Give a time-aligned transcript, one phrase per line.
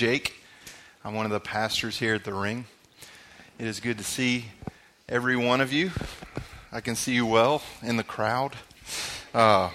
[0.00, 0.32] Jake.
[1.04, 2.64] I'm one of the pastors here at the Ring.
[3.58, 4.46] It is good to see
[5.10, 5.90] every one of you.
[6.72, 8.56] I can see you well in the crowd.
[9.34, 9.68] Uh,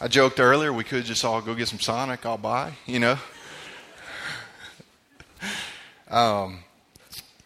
[0.00, 2.24] I joked earlier we could just all go get some Sonic.
[2.24, 3.18] I'll buy, you know.
[6.10, 6.60] um,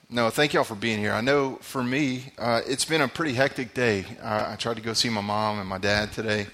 [0.09, 1.15] no, thank y'all for being here.
[1.15, 4.05] I know for me, uh, it's been a pretty hectic day.
[4.23, 6.47] I tried to go see my mom and my dad today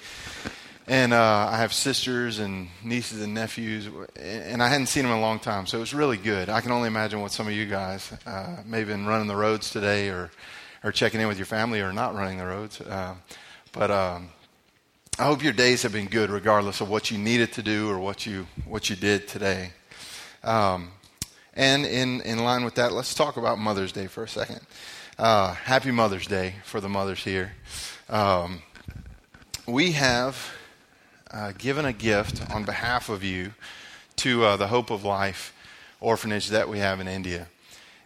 [0.91, 5.19] and uh, I have sisters and nieces and nephews, and I hadn't seen them in
[5.19, 6.49] a long time, so it was really good.
[6.49, 9.37] I can only imagine what some of you guys uh, may have been running the
[9.37, 10.33] roads today, or
[10.83, 12.81] or checking in with your family, or not running the roads.
[12.81, 13.15] Uh,
[13.71, 14.31] but um,
[15.17, 18.01] I hope your days have been good, regardless of what you needed to do or
[18.01, 19.71] what you what you did today.
[20.43, 20.91] Um,
[21.55, 24.61] and in in line with that, let's talk about Mother's Day for a second.
[25.17, 27.53] Uh, happy Mother's Day for the mothers here.
[28.09, 28.63] Um,
[29.69, 30.51] we have
[31.33, 33.55] uh, given a gift on behalf of you
[34.17, 35.53] to uh, the Hope of Life
[36.01, 37.49] orphanage that we have in India.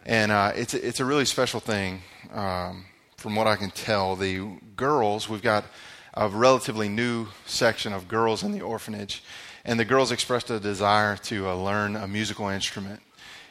[0.05, 2.01] And uh, it's, a, it's a really special thing.
[2.33, 2.85] Um,
[3.17, 5.65] from what I can tell, the girls, we've got
[6.13, 9.23] a relatively new section of girls in the orphanage,
[9.63, 13.01] and the girls expressed a desire to uh, learn a musical instrument.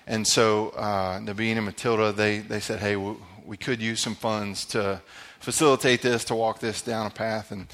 [0.07, 4.65] And so uh, and Matilda, they, they said, hey, we, we could use some funds
[4.67, 5.01] to
[5.41, 7.51] facilitate this, to walk this down a path.
[7.51, 7.67] And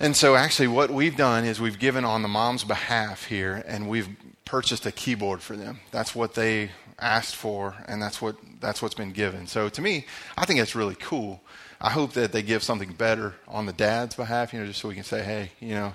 [0.00, 3.88] and so, actually, what we've done is we've given on the mom's behalf here, and
[3.88, 4.08] we've
[4.44, 5.80] purchased a keyboard for them.
[5.90, 9.46] That's what they asked for, and that's what that's what's been given.
[9.46, 10.06] So, to me,
[10.36, 11.40] I think it's really cool.
[11.80, 14.88] I hope that they give something better on the dad's behalf, you know, just so
[14.88, 15.94] we can say, hey, you know,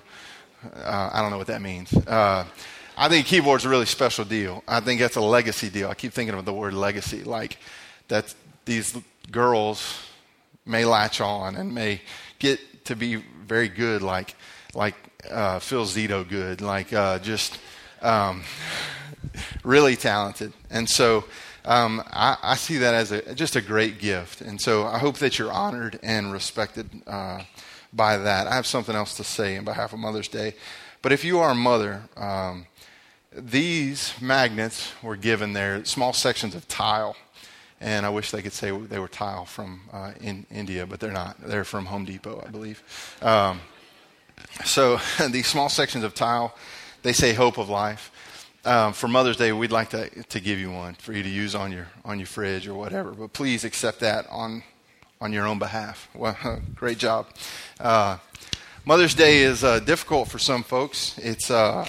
[0.74, 1.92] uh, I don't know what that means.
[1.92, 2.44] Uh,
[2.96, 4.64] I think keyboard's a really special deal.
[4.66, 5.90] I think that's a legacy deal.
[5.90, 7.58] I keep thinking of the word legacy, like
[8.08, 8.34] that
[8.64, 8.96] these
[9.30, 10.00] girls
[10.64, 12.00] may latch on and may
[12.38, 14.34] get to be very good, like
[14.74, 14.94] like
[15.30, 17.58] uh, Phil Zito good, like uh, just
[18.02, 18.42] um,
[19.64, 20.52] really talented.
[20.70, 21.24] And so
[21.64, 24.40] um, I, I, see that as a, just a great gift.
[24.40, 27.42] And so I hope that you're honored and respected uh,
[27.92, 28.46] by that.
[28.46, 30.54] I have something else to say in behalf of Mother's Day.
[31.02, 32.66] But if you are a mother, um,
[33.32, 37.16] these magnets were given there, small sections of tile
[37.80, 41.12] and I wish they could say they were tile from uh, in India, but they're
[41.12, 41.40] not.
[41.40, 42.82] They're from Home Depot, I believe.
[43.22, 43.60] Um,
[44.64, 44.98] so
[45.30, 46.54] these small sections of tile,
[47.02, 48.12] they say hope of life.
[48.64, 51.54] Um, for Mother's Day, we'd like to, to give you one for you to use
[51.54, 53.12] on your on your fridge or whatever.
[53.12, 54.64] But please accept that on
[55.20, 56.08] on your own behalf.
[56.16, 56.36] Well,
[56.74, 57.26] great job.
[57.78, 58.18] Uh,
[58.84, 61.18] Mother's Day is uh, difficult for some folks.
[61.18, 61.88] It's uh,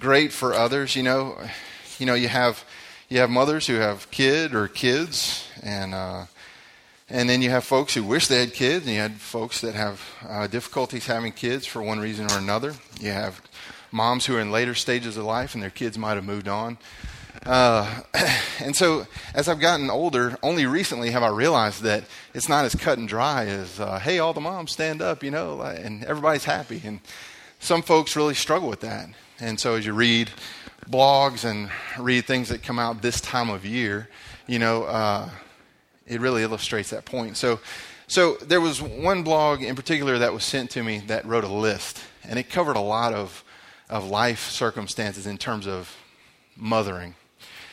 [0.00, 0.96] great for others.
[0.96, 1.38] You know,
[1.98, 2.64] you know you have
[3.12, 6.24] you have mothers who have kid or kids, and uh,
[7.10, 9.74] and then you have folks who wish they had kids, and you had folks that
[9.74, 12.72] have uh, difficulties having kids for one reason or another.
[12.98, 13.42] You have
[13.90, 16.78] moms who are in later stages of life, and their kids might have moved on.
[17.44, 18.00] Uh,
[18.60, 22.74] and so, as I've gotten older, only recently have I realized that it's not as
[22.74, 26.44] cut and dry as, uh, hey, all the moms stand up, you know, and everybody's
[26.44, 26.80] happy.
[26.82, 27.00] And
[27.62, 29.08] some folks really struggle with that.
[29.38, 30.30] And so, as you read
[30.90, 34.08] blogs and read things that come out this time of year,
[34.48, 35.30] you know, uh,
[36.06, 37.36] it really illustrates that point.
[37.36, 37.60] So,
[38.08, 41.52] so there was one blog in particular that was sent to me that wrote a
[41.52, 43.44] list, and it covered a lot of
[43.88, 45.96] of life circumstances in terms of
[46.56, 47.14] mothering.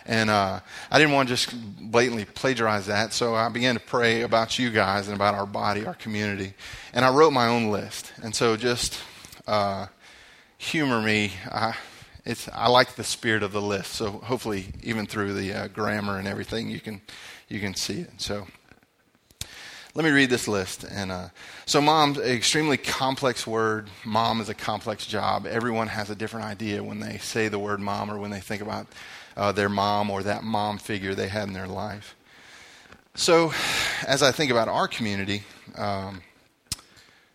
[0.06, 0.59] And uh,
[0.91, 1.56] I didn't want to just
[1.91, 5.85] blatantly plagiarize that, so I began to pray about you guys and about our body,
[5.85, 6.53] our community.
[6.94, 8.11] And I wrote my own list.
[8.21, 9.01] And so just
[9.50, 9.88] uh,
[10.58, 11.32] humor me.
[11.52, 11.76] I,
[12.24, 13.94] it's I like the spirit of the list.
[13.94, 17.02] So hopefully, even through the uh, grammar and everything, you can
[17.48, 18.12] you can see it.
[18.18, 18.46] So
[19.96, 20.84] let me read this list.
[20.84, 21.30] And uh,
[21.66, 23.90] so, mom's an extremely complex word.
[24.06, 25.48] Mom is a complex job.
[25.48, 28.62] Everyone has a different idea when they say the word mom or when they think
[28.62, 28.86] about
[29.36, 32.16] uh, their mom or that mom figure they had in their life.
[33.16, 33.52] So,
[34.06, 35.44] as I think about our community,
[35.75, 36.22] um,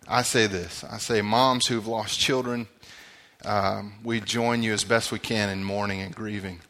[0.07, 2.67] I say this I say, moms who've lost children
[3.45, 6.61] um, we join you as best we can in mourning and grieving.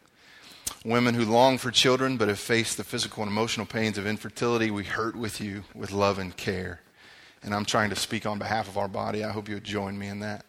[0.83, 4.69] Women who long for children but have faced the physical and emotional pains of infertility,
[4.69, 6.81] we hurt with you with love and care.
[7.43, 9.23] And I'm trying to speak on behalf of our body.
[9.23, 10.45] I hope you would join me in that.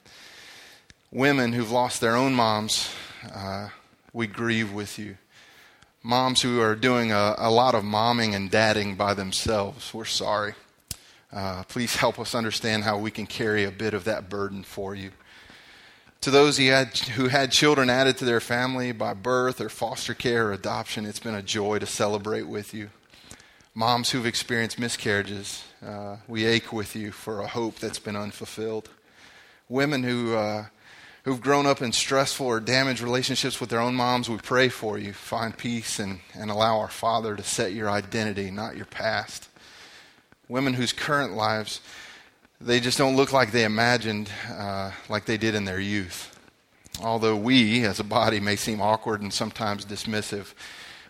[1.12, 2.90] Women who've lost their own moms,
[3.32, 3.68] uh,
[4.12, 5.16] we grieve with you.
[6.02, 10.54] Moms who are doing a, a, lot of momming and dadding by themselves, we're sorry.
[11.36, 14.94] Uh, please help us understand how we can carry a bit of that burden for
[14.94, 15.10] you.
[16.22, 20.14] To those who had, who had children added to their family by birth or foster
[20.14, 22.88] care or adoption, it's been a joy to celebrate with you.
[23.74, 28.88] Moms who've experienced miscarriages, uh, we ache with you for a hope that's been unfulfilled.
[29.68, 30.64] Women who, uh,
[31.24, 34.96] who've grown up in stressful or damaged relationships with their own moms, we pray for
[34.96, 35.12] you.
[35.12, 39.50] Find peace and, and allow our Father to set your identity, not your past.
[40.48, 41.80] Women whose current lives,
[42.60, 46.38] they just don't look like they imagined, uh, like they did in their youth.
[47.02, 50.54] Although we, as a body, may seem awkward and sometimes dismissive,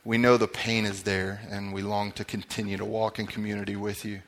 [0.04, 3.76] we know the pain is there and we long to continue to walk in community
[3.76, 4.22] with you.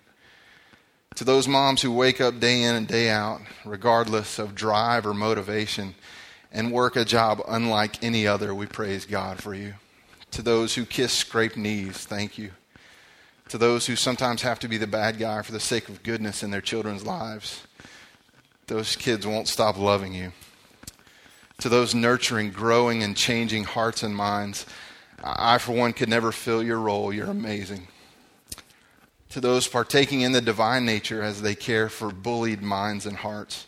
[1.17, 5.15] To those moms who wake up day in and day out, regardless of drive or
[5.15, 5.95] motivation,
[6.53, 9.75] and work a job unlike any other, we praise God for you.
[10.33, 12.53] To those who kiss scraped knees, thank you.
[13.49, 16.43] To those who sometimes have to be the bad guy for the sake of goodness
[16.43, 17.63] in their children's lives,
[18.67, 20.33] those kids won't stop loving you.
[21.59, 24.67] To those nurturing, growing, and changing hearts and minds,
[25.25, 27.13] I, for one, could never fill your role.
[27.13, 27.89] You're amazing
[29.31, 33.67] to those partaking in the divine nature as they care for bullied minds and hearts.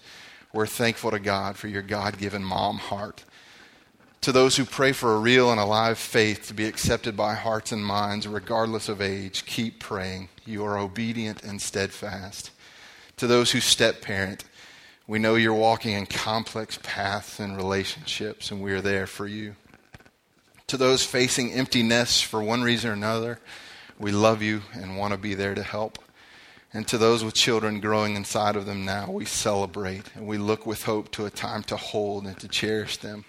[0.53, 3.25] We're thankful to God for your God given mom heart.
[4.23, 7.73] To those who pray for a real and alive faith to be accepted by hearts
[7.73, 10.29] and minds, regardless of age, keep praying.
[10.45, 12.51] You are obedient and steadfast.
[13.17, 14.45] To those who step parent,
[15.07, 19.57] we know you're walking in complex paths and relationships, and we are there for you.
[20.67, 23.41] To those facing empty nests for one reason or another,
[23.99, 25.99] we love you and want to be there to help.
[26.75, 30.67] And to those with children growing inside of them now, we celebrate and we look
[30.67, 33.25] with hope to a time to hold and to cherish them.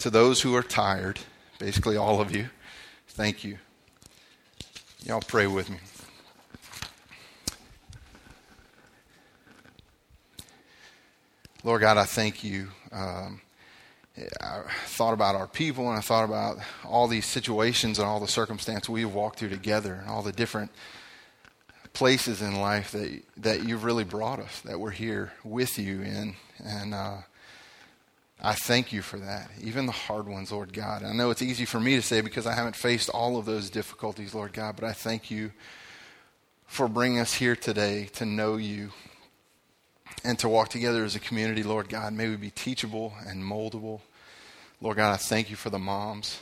[0.00, 1.18] To those who are tired,
[1.58, 2.48] basically all of you,
[3.08, 3.58] thank you.
[5.04, 5.78] Y'all pray with me.
[11.64, 12.68] Lord God, I thank you.
[12.92, 13.40] Um,
[14.40, 18.28] I thought about our people and I thought about all these situations and all the
[18.28, 20.70] circumstances we've walked through together and all the different
[21.92, 26.36] places in life that that you've really brought us, that we're here with you in.
[26.64, 27.16] And uh,
[28.40, 31.02] I thank you for that, even the hard ones, Lord God.
[31.02, 33.68] I know it's easy for me to say because I haven't faced all of those
[33.68, 35.50] difficulties, Lord God, but I thank you
[36.66, 38.90] for bringing us here today to know you
[40.22, 42.12] and to walk together as a community, Lord God.
[42.12, 44.02] May we be teachable and moldable.
[44.80, 46.38] Lord God, I thank you for the moms.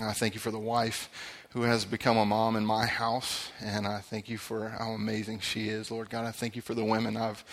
[0.00, 1.10] I thank you for the wife
[1.50, 3.50] who has become a mom in my house.
[3.60, 6.24] And I thank you for how amazing she is, Lord God.
[6.24, 7.44] I thank you for the women I've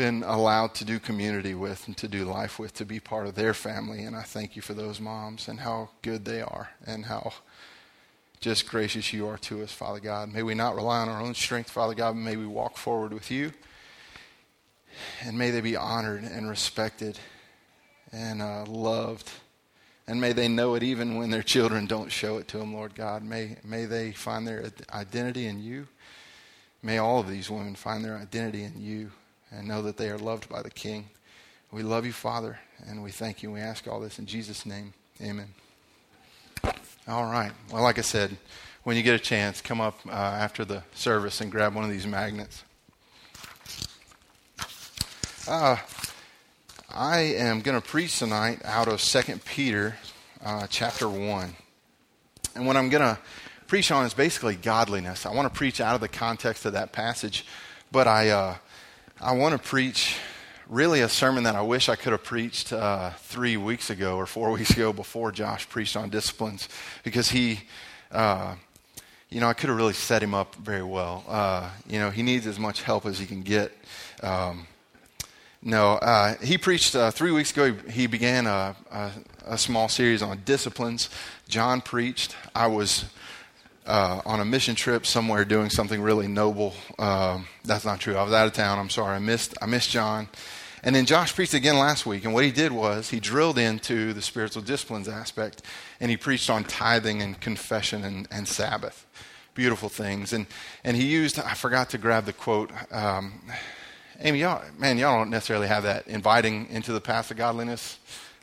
[0.00, 3.34] been allowed to do community with and to do life with, to be part of
[3.34, 4.02] their family.
[4.02, 7.34] And I thank you for those moms and how good they are and how
[8.40, 10.32] just gracious you are to us, Father God.
[10.32, 13.12] May we not rely on our own strength, Father God, but may we walk forward
[13.12, 13.52] with you.
[15.22, 17.18] And may they be honored and respected
[18.10, 19.30] and uh, loved.
[20.06, 22.94] And may they know it even when their children don't show it to them, Lord
[22.94, 23.22] God.
[23.22, 24.64] May, may they find their
[24.94, 25.88] identity in you.
[26.82, 29.10] May all of these women find their identity in you
[29.50, 31.08] and know that they are loved by the King.
[31.72, 33.50] We love you, Father, and we thank you.
[33.50, 34.92] We ask all this in Jesus' name.
[35.22, 35.48] Amen.
[37.06, 37.52] All right.
[37.72, 38.36] Well, like I said,
[38.82, 41.90] when you get a chance, come up uh, after the service and grab one of
[41.90, 42.64] these magnets.
[45.48, 45.76] Uh,
[46.92, 49.96] I am going to preach tonight out of 2 Peter
[50.44, 51.54] uh, chapter 1.
[52.54, 53.18] And what I'm going to
[53.66, 55.26] preach on is basically godliness.
[55.26, 57.46] I want to preach out of the context of that passage,
[57.92, 58.56] but I, uh,
[59.22, 60.16] I want to preach
[60.66, 64.24] really a sermon that I wish I could have preached uh, three weeks ago or
[64.24, 66.70] four weeks ago before Josh preached on disciplines
[67.04, 67.60] because he,
[68.12, 68.54] uh,
[69.28, 71.22] you know, I could have really set him up very well.
[71.28, 73.72] Uh, you know, he needs as much help as he can get.
[74.22, 74.66] Um,
[75.60, 77.74] no, uh, he preached uh, three weeks ago.
[77.90, 79.10] He, began a, a,
[79.44, 81.10] a, small series on disciplines.
[81.46, 82.34] John preached.
[82.54, 83.04] I was
[83.86, 86.74] uh, on a mission trip somewhere doing something really noble.
[86.98, 88.16] Um, that's not true.
[88.16, 88.78] I was out of town.
[88.78, 89.16] I'm sorry.
[89.16, 89.54] I missed.
[89.60, 90.28] I missed John.
[90.82, 92.24] And then Josh preached again last week.
[92.24, 95.62] And what he did was he drilled into the spiritual disciplines aspect,
[96.00, 99.06] and he preached on tithing and confession and, and Sabbath.
[99.54, 100.32] Beautiful things.
[100.32, 100.46] And
[100.84, 101.38] and he used.
[101.38, 102.70] I forgot to grab the quote.
[102.90, 103.40] Um,
[104.20, 107.98] Amy, y'all, man, y'all don't necessarily have that inviting into the path of godliness.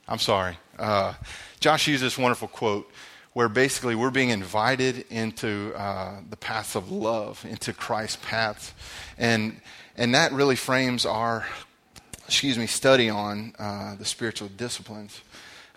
[0.08, 0.58] I'm sorry.
[0.77, 1.13] Uh,
[1.60, 2.91] Josh used this wonderful quote
[3.38, 8.74] where basically we're being invited into uh, the path of love, into Christ's path.
[9.15, 9.62] And,
[9.96, 11.46] and that really frames our,
[12.25, 15.22] excuse me, study on uh, the spiritual disciplines.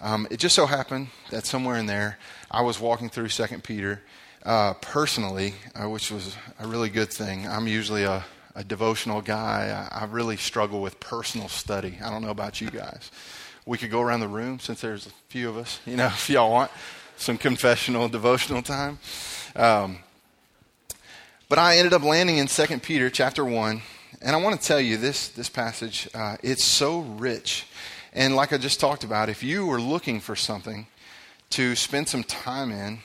[0.00, 2.18] Um, it just so happened that somewhere in there,
[2.50, 4.00] I was walking through Second Peter
[4.46, 7.46] uh, personally, uh, which was a really good thing.
[7.46, 8.24] I'm usually a
[8.56, 9.88] a devotional guy.
[9.92, 11.98] I, I, really struggle with personal study.
[12.04, 13.12] I don't know about you guys.
[13.64, 16.28] We could go around the room since there's a few of us, you know, if
[16.28, 16.72] y'all want
[17.20, 18.98] some confessional, devotional time.
[19.54, 19.98] Um,
[21.48, 23.82] but I ended up landing in 2 Peter chapter 1,
[24.22, 27.66] and I want to tell you this, this passage, uh, it's so rich
[28.12, 30.86] And like I just talked about, if you were looking for something
[31.50, 32.98] to spend some time in,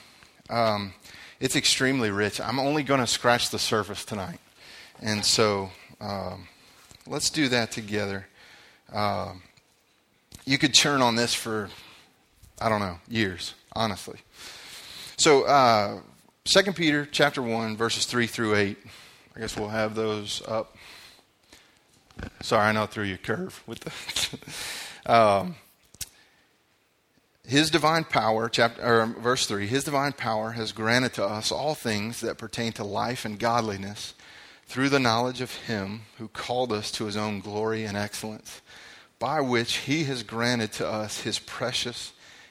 [0.50, 0.94] um,
[1.38, 2.40] it's extremely rich.
[2.40, 4.38] I'm only going to scratch the surface tonight.
[5.00, 5.70] And so
[6.00, 6.48] um,
[7.06, 8.26] let's do that together.
[8.92, 9.34] Uh,
[10.44, 11.68] you could churn on this for,
[12.60, 14.18] I don't know, years, honestly.
[15.16, 16.00] So, uh,
[16.44, 18.78] 2 Peter chapter 1, verses 3 through 8.
[19.36, 20.76] I guess we'll have those up.
[22.40, 25.12] Sorry, I know I threw you curve with the.
[25.12, 25.56] um,
[27.46, 32.20] his divine power, chapter, verse 3, His divine power has granted to us all things
[32.20, 34.14] that pertain to life and godliness
[34.66, 38.60] through the knowledge of Him who called us to His own glory and excellence,
[39.20, 42.12] by which He has granted to us His precious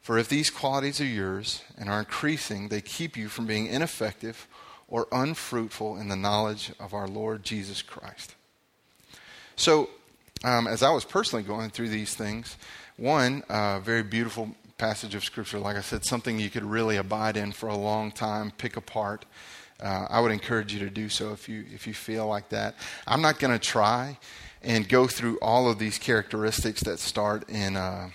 [0.00, 4.46] For if these qualities are yours and are increasing, they keep you from being ineffective
[4.88, 8.34] or unfruitful in the knowledge of our Lord Jesus Christ.
[9.56, 9.90] So,
[10.44, 12.56] um, as I was personally going through these things,
[12.96, 17.36] one, uh, very beautiful passage of Scripture, like I said, something you could really abide
[17.36, 19.24] in for a long time, pick apart.
[19.80, 22.76] Uh, I would encourage you to do so if you, if you feel like that.
[23.06, 24.18] I'm not going to try
[24.62, 28.10] and go through all of these characteristics that start in, uh,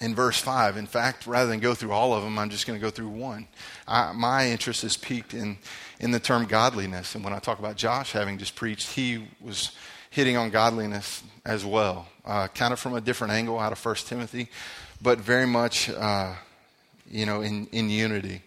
[0.00, 0.76] in verse 5.
[0.76, 3.08] In fact, rather than go through all of them, I'm just going to go through
[3.08, 3.48] one.
[3.86, 5.58] I, my interest is piqued in,
[6.00, 7.14] in the term godliness.
[7.14, 9.72] And when I talk about Josh having just preached, he was
[10.10, 14.08] hitting on godliness as well, uh, kind of from a different angle out of First
[14.08, 14.48] Timothy,
[15.02, 16.34] but very much, uh,
[17.10, 18.42] you know, in, in unity.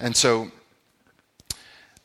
[0.00, 0.50] And so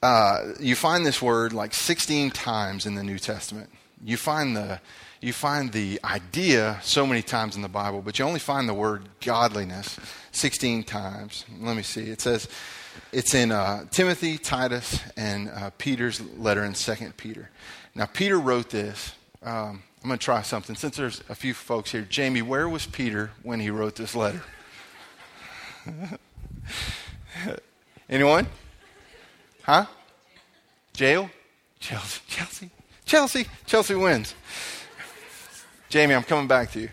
[0.04, 3.70] uh, you find this word like 16 times in the New Testament.
[4.04, 4.80] You find the
[5.22, 8.74] you find the idea so many times in the Bible, but you only find the
[8.74, 10.00] word godliness
[10.32, 11.46] 16 times.
[11.60, 12.10] Let me see.
[12.10, 12.48] It says
[13.12, 17.50] it's in uh, Timothy, Titus, and uh, Peter's letter in Second Peter.
[17.96, 19.14] Now, Peter wrote this.
[19.42, 20.76] Um, I'm going to try something.
[20.76, 24.44] Since there's a few folks here, Jamie, where was Peter when he wrote this letter?
[28.10, 28.48] Anyone?
[29.64, 29.86] Huh?
[30.94, 31.30] Jail?
[31.80, 32.22] Chelsea?
[32.28, 32.70] Chelsea?
[33.06, 33.48] Chelsea?
[33.66, 34.34] Chelsea wins.
[35.98, 36.90] Jamie, I'm coming back to you.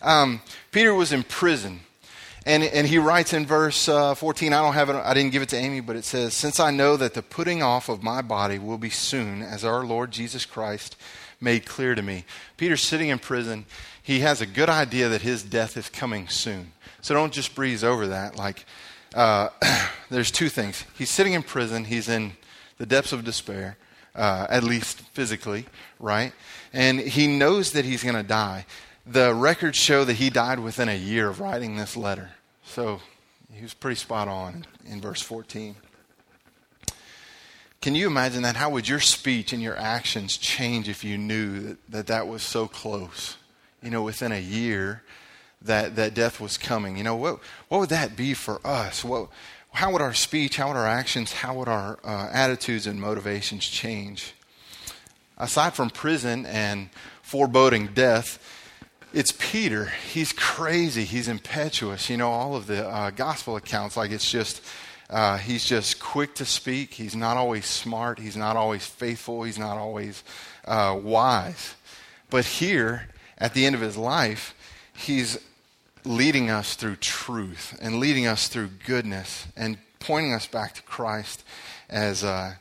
[0.00, 0.40] Um,
[0.72, 1.80] Peter was in prison
[2.46, 5.42] and, and he writes in verse uh, 14, I don't have it, I didn't give
[5.42, 8.22] it to Amy, but it says, Since I know that the putting off of my
[8.22, 10.96] body will be soon, as our Lord Jesus Christ
[11.38, 12.24] made clear to me.
[12.56, 13.66] Peter's sitting in prison.
[14.02, 16.72] He has a good idea that his death is coming soon.
[17.02, 18.36] So don't just breeze over that.
[18.36, 18.64] Like,
[19.14, 19.50] uh,
[20.08, 20.86] there's two things.
[20.96, 22.32] He's sitting in prison, he's in
[22.78, 23.76] the depths of despair,
[24.14, 25.66] uh, at least physically,
[25.98, 26.32] right?
[26.72, 28.66] And he knows that he's going to die
[29.06, 32.30] the records show that he died within a year of writing this letter.
[32.64, 33.00] So
[33.52, 35.76] he was pretty spot on in verse 14.
[37.82, 38.56] Can you imagine that?
[38.56, 42.42] How would your speech and your actions change if you knew that that, that was
[42.42, 43.36] so close?
[43.82, 45.02] You know, within a year
[45.60, 46.96] that, that death was coming.
[46.96, 49.04] You know, what, what would that be for us?
[49.04, 49.28] What,
[49.74, 53.68] how would our speech, how would our actions, how would our uh, attitudes and motivations
[53.68, 54.32] change?
[55.36, 56.90] Aside from prison and
[57.22, 58.38] foreboding death,
[59.12, 59.86] it's Peter.
[60.12, 61.04] He's crazy.
[61.04, 62.08] He's impetuous.
[62.08, 64.62] You know, all of the uh, gospel accounts, like it's just,
[65.10, 66.94] uh, he's just quick to speak.
[66.94, 68.20] He's not always smart.
[68.20, 69.42] He's not always faithful.
[69.42, 70.22] He's not always
[70.66, 71.74] uh, wise.
[72.30, 74.54] But here, at the end of his life,
[74.96, 75.38] he's
[76.04, 81.44] leading us through truth and leading us through goodness and pointing us back to Christ
[81.88, 82.54] as, uh,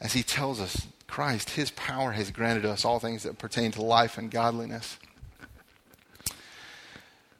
[0.00, 3.82] as he tells us Christ, his power has granted us all things that pertain to
[3.82, 4.98] life and godliness.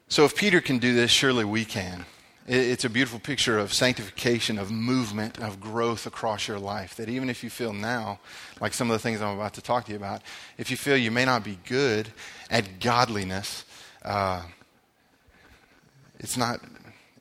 [0.09, 2.05] So if Peter can do this, surely we can.
[2.47, 6.95] It's a beautiful picture of sanctification, of movement, of growth across your life.
[6.95, 8.19] That even if you feel now,
[8.59, 10.21] like some of the things I'm about to talk to you about,
[10.57, 12.09] if you feel you may not be good
[12.49, 13.63] at godliness,
[14.03, 14.41] uh,
[16.21, 16.61] it's not,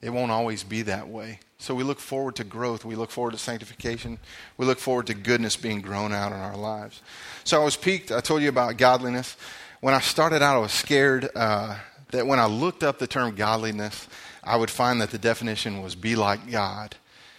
[0.03, 1.41] it won't always be that way.
[1.57, 2.85] So we look forward to growth.
[2.85, 4.19] We look forward to sanctification.
[4.59, 7.01] We look forward to goodness being grown out in our lives.
[7.45, 8.13] So I was piqued.
[8.13, 9.37] I told you about godliness.
[9.81, 11.31] When I started out, I was scared.
[11.35, 11.79] Uh,
[12.11, 14.07] that when I looked up the term godliness,
[14.45, 16.97] I would find that the definition was be like God.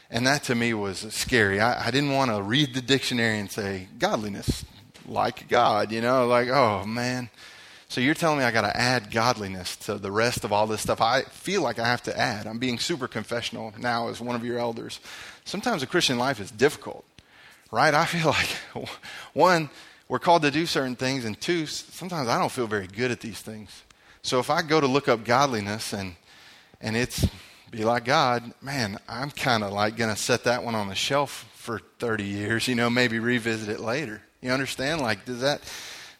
[0.10, 1.60] And that to me was scary.
[1.60, 4.65] I, I didn't want to read the dictionary and say, godliness,
[5.08, 7.30] like God, you know, like, oh man.
[7.91, 10.79] So you're telling me I got to add godliness to the rest of all this
[10.79, 12.48] stuff I feel like I have to add.
[12.48, 15.01] I'm being super confessional now as one of your elders.
[15.43, 17.03] Sometimes a Christian life is difficult,
[17.69, 17.93] right?
[17.93, 18.27] I feel
[18.75, 18.88] like,
[19.33, 19.69] one,
[20.07, 23.19] we're called to do certain things, and two, sometimes I don't feel very good at
[23.19, 23.83] these things.
[24.21, 26.15] So if I go to look up godliness and,
[26.79, 27.27] and it's
[27.71, 30.95] be like God, man, I'm kind of like going to set that one on the
[30.95, 34.21] shelf for 30 years, you know, maybe revisit it later.
[34.39, 35.01] You understand?
[35.01, 35.60] Like, does that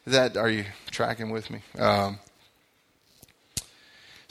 [0.06, 1.60] that are you tracking with me?
[1.78, 2.18] Um,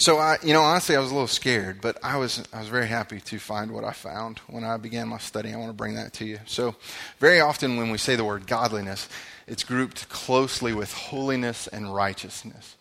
[0.02, 2.70] so I, you know, honestly, I was a little scared, but I was I was
[2.70, 5.54] very happy to find what I found when I began my study.
[5.54, 6.40] I want to bring that to you.
[6.48, 6.76] So,
[7.20, 9.08] very often when we say the word godliness,
[9.46, 12.78] it's grouped closely with holiness and righteousness.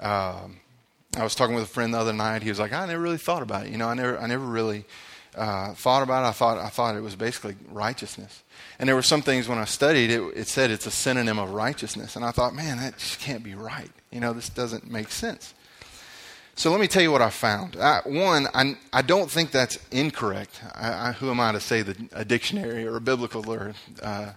[0.00, 0.60] Um,
[1.16, 2.44] I was talking with a friend the other night.
[2.44, 3.72] He was like, "I never really thought about it.
[3.72, 4.84] You know, I never I never really
[5.34, 6.28] uh, thought about it.
[6.28, 8.42] I thought I thought it was basically righteousness."
[8.78, 11.52] And there were some things when I studied, it, it said it's a synonym of
[11.52, 12.16] righteousness.
[12.16, 13.90] And I thought, man, that just can't be right.
[14.10, 15.54] You know, this doesn't make sense.
[16.54, 17.76] So let me tell you what I found.
[17.76, 20.60] I, one, I, I don't think that's incorrect.
[20.74, 24.32] I, I, who am I to say that a dictionary or a biblical or uh,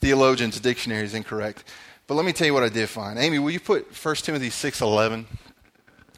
[0.00, 1.64] theologian's dictionary is incorrect?
[2.06, 3.18] But let me tell you what I did find.
[3.18, 5.24] Amy, will you put 1 Timothy 6.11?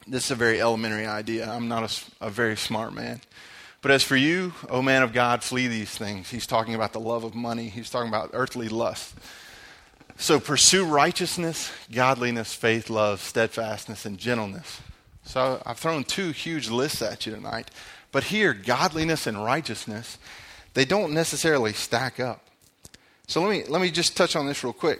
[0.08, 1.48] This is a very elementary idea.
[1.48, 1.84] I'm not
[2.20, 3.20] a, a very smart man.
[3.86, 6.28] But as for you, O man of God, flee these things.
[6.28, 9.14] He's talking about the love of money, he's talking about earthly lust.
[10.16, 14.80] So pursue righteousness, godliness, faith, love, steadfastness, and gentleness.
[15.22, 17.70] So I've thrown two huge lists at you tonight.
[18.10, 20.18] But here, godliness and righteousness,
[20.74, 22.44] they don't necessarily stack up.
[23.28, 24.98] So let me, let me just touch on this real quick.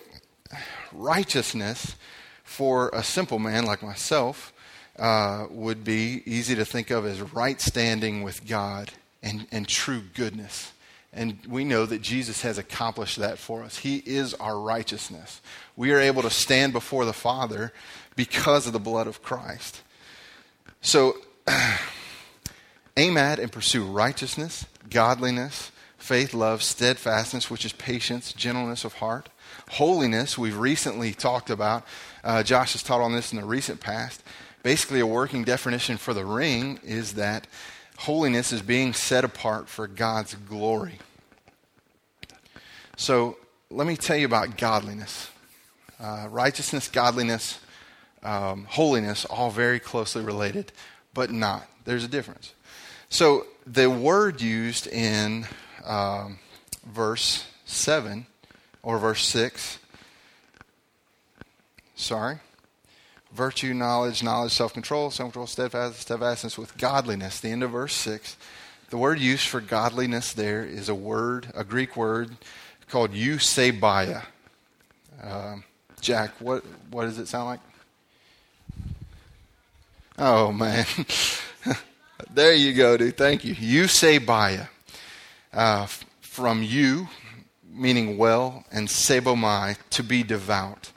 [0.93, 1.97] Righteousness
[2.45, 4.53] for a simple man like myself
[4.99, 8.93] uh, would be easy to think of as right standing with God
[9.23, 10.73] and, and true goodness.
[11.13, 13.79] And we know that Jesus has accomplished that for us.
[13.79, 15.41] He is our righteousness.
[15.75, 17.73] We are able to stand before the Father
[18.17, 19.83] because of the blood of Christ.
[20.83, 21.17] So,
[22.97, 29.29] aim at and pursue righteousness, godliness, faith, love, steadfastness, which is patience, gentleness of heart,
[29.71, 31.85] holiness, we've recently talked about.
[32.23, 34.23] Uh, Josh has taught on this in the recent past
[34.67, 37.47] basically a working definition for the ring is that
[37.99, 40.99] holiness is being set apart for God's glory.
[42.97, 43.37] So
[43.71, 45.31] let me tell you about godliness.
[46.01, 47.61] Uh, righteousness, godliness,
[48.25, 50.73] um, holiness, all very closely related,
[51.15, 51.69] but not.
[51.85, 52.53] There's a difference.
[53.09, 55.47] So the word used in
[55.85, 56.41] um,
[56.85, 58.27] verse 7
[58.83, 59.79] or verse 6,
[61.95, 62.41] sorry,
[63.37, 67.39] virtue, knowledge, knowledge, self control, self control, steadfast, steadfastness with godliness.
[67.39, 68.37] The end of verse 6.
[68.89, 72.37] The word used for godliness there is a word, a Greek word
[72.89, 74.25] called eusebeia.
[75.23, 75.65] Um,
[76.01, 77.61] Jack, what, what does it sound like?
[80.19, 80.87] Oh, man.
[82.31, 83.17] there eu go, dude.
[83.17, 83.55] Thank you.
[83.55, 84.69] Eusebeia.
[85.53, 85.87] Uh,
[86.21, 87.09] from you,
[87.69, 90.93] meaning well, and sebomai, to be devout.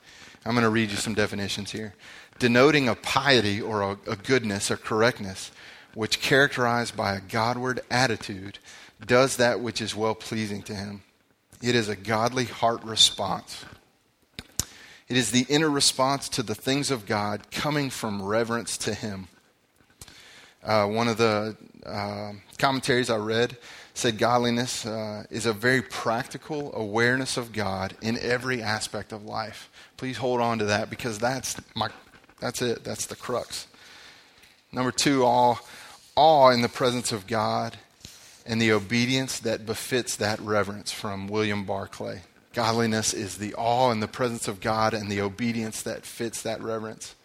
[0.45, 1.93] I'm going to read you some definitions here
[2.39, 5.51] denoting a piety or a, a goodness or correctness,
[5.93, 8.59] which characterized by a Godward attitude,
[9.05, 11.03] does that which is well pleasing to Him.
[11.61, 13.65] It is a godly heart response.
[15.07, 19.27] It is the inner response to the things of God coming from reverence to Him.
[20.63, 23.57] Uh, one of the uh, commentaries I read
[23.93, 29.69] said godliness uh, is a very practical awareness of God in every aspect of life.
[29.97, 31.89] Please hold on to that because that's my
[32.39, 32.83] that's it.
[32.83, 33.67] That's the crux.
[34.71, 35.55] Number two, awe,
[36.15, 37.77] awe in the presence of God
[38.45, 42.21] and the obedience that befits that reverence from William Barclay.
[42.53, 46.61] Godliness is the awe in the presence of God and the obedience that fits that
[46.61, 47.15] reverence.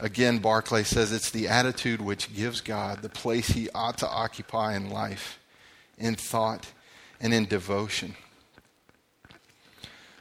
[0.00, 4.76] Again, Barclay says it's the attitude which gives God the place he ought to occupy
[4.76, 5.38] in life,
[5.98, 6.72] in thought,
[7.20, 8.14] and in devotion.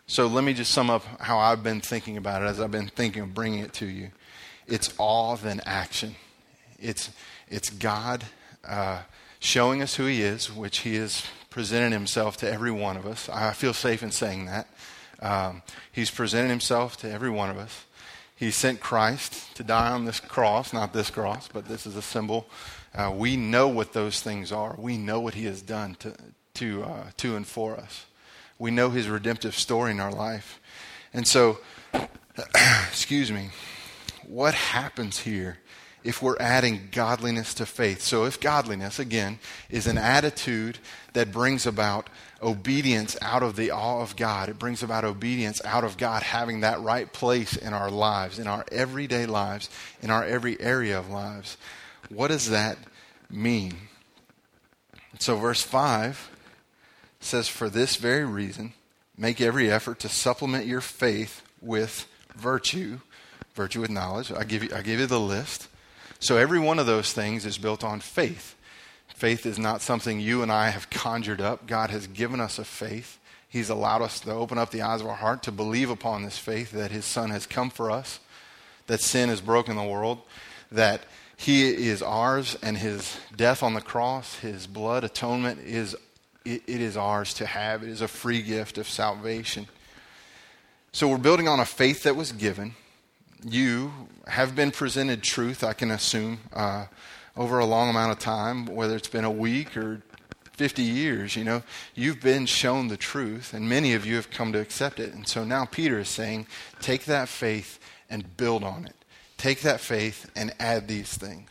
[0.10, 2.88] So let me just sum up how I've been thinking about it as I've been
[2.88, 4.12] thinking of bringing it to you.
[4.66, 6.16] It's all then action.
[6.80, 7.10] It's,
[7.50, 8.24] it's God
[8.66, 9.02] uh,
[9.40, 13.28] showing us who He is, which He has presented Himself to every one of us.
[13.28, 14.68] I feel safe in saying that.
[15.22, 17.84] Um, he's presented Himself to every one of us.
[18.34, 22.02] He sent Christ to die on this cross, not this cross, but this is a
[22.02, 22.48] symbol.
[22.96, 24.74] Uh, we know what those things are.
[24.78, 26.16] We know what He has done to,
[26.54, 28.06] to, uh, to and for us
[28.60, 30.60] we know his redemptive story in our life.
[31.14, 31.60] And so,
[32.88, 33.50] excuse me,
[34.28, 35.58] what happens here
[36.04, 38.02] if we're adding godliness to faith.
[38.02, 39.40] So, if godliness, again,
[39.70, 40.80] is an attitude
[41.12, 42.10] that brings about
[42.42, 46.62] obedience out of the awe of God, it brings about obedience out of God having
[46.62, 49.70] that right place in our lives, in our everyday lives,
[50.02, 51.58] in our every area of lives.
[52.08, 52.78] What does that
[53.30, 53.74] mean?
[55.20, 56.37] So, verse 5
[57.20, 58.74] says, For this very reason,
[59.18, 63.00] make every effort to supplement your faith with virtue,
[63.56, 64.32] virtue with knowledge.
[64.32, 65.68] I give you, I give you the list.
[66.20, 68.56] So, every one of those things is built on faith.
[69.18, 71.66] Faith is not something you and I have conjured up.
[71.66, 73.18] God has given us a faith.
[73.50, 76.38] He's allowed us to open up the eyes of our heart to believe upon this
[76.38, 78.20] faith that His Son has come for us,
[78.88, 80.22] that sin has broken the world,
[80.72, 81.02] that
[81.36, 85.96] He is ours, and His death on the cross, His blood atonement is
[86.48, 87.84] it, it is ours to have.
[87.84, 89.68] It is a free gift of salvation.
[90.92, 92.74] So we're building on a faith that was given.
[93.44, 93.92] You
[94.28, 96.40] have been presented truth, I can assume.
[96.54, 96.86] Uh,
[97.36, 100.02] over a long amount of time, whether it's been a week or
[100.54, 101.62] 50 years, you know,
[101.94, 105.14] you've been shown the truth, and many of you have come to accept it.
[105.14, 106.48] And so now Peter is saying,
[106.80, 107.80] take that faith
[108.10, 108.96] and build on it.
[109.38, 111.50] Take that faith and add these things.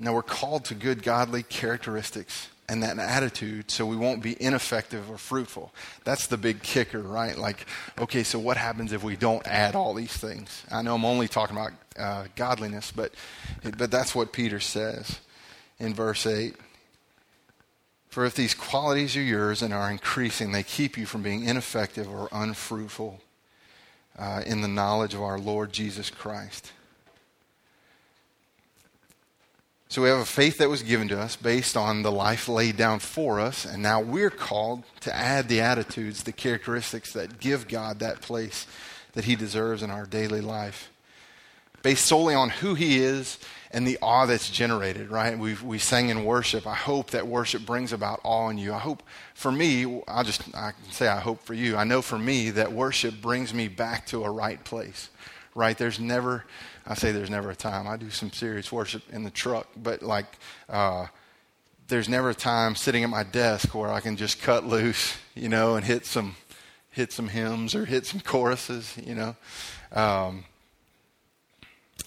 [0.00, 5.10] Now we're called to good godly characteristics and that attitude so we won't be ineffective
[5.10, 5.74] or fruitful.
[6.04, 7.36] That's the big kicker, right?
[7.36, 7.66] Like,
[7.98, 10.64] okay, so what happens if we don't add all these things?
[10.70, 13.12] I know I'm only talking about uh, godliness, but,
[13.76, 15.18] but that's what Peter says
[15.78, 16.54] in verse 8.
[18.08, 22.08] For if these qualities are yours and are increasing, they keep you from being ineffective
[22.08, 23.20] or unfruitful
[24.18, 26.72] uh, in the knowledge of our Lord Jesus Christ.
[29.90, 32.76] So we have a faith that was given to us based on the life laid
[32.76, 37.66] down for us, and now we're called to add the attitudes, the characteristics that give
[37.66, 38.68] God that place
[39.14, 40.92] that He deserves in our daily life.
[41.82, 43.40] Based solely on who He is
[43.72, 45.36] and the awe that's generated, right?
[45.36, 46.68] we we sang in worship.
[46.68, 48.72] I hope that worship brings about awe in you.
[48.72, 49.02] I hope
[49.34, 51.76] for me, I'll just I can say I hope for you.
[51.76, 55.10] I know for me that worship brings me back to a right place,
[55.52, 55.76] right?
[55.76, 56.44] There's never
[56.86, 57.86] I say there's never a time.
[57.86, 60.38] I do some serious worship in the truck, but like,
[60.68, 61.06] uh,
[61.88, 65.48] there's never a time sitting at my desk where I can just cut loose, you
[65.48, 66.36] know, and hit some,
[66.90, 69.36] hit some hymns or hit some choruses, you know.
[69.92, 70.44] Um,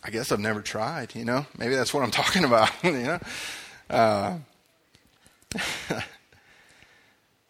[0.03, 1.45] I guess I've never tried, you know.
[1.57, 3.19] Maybe that's what I'm talking about, you know.
[3.89, 4.37] Uh,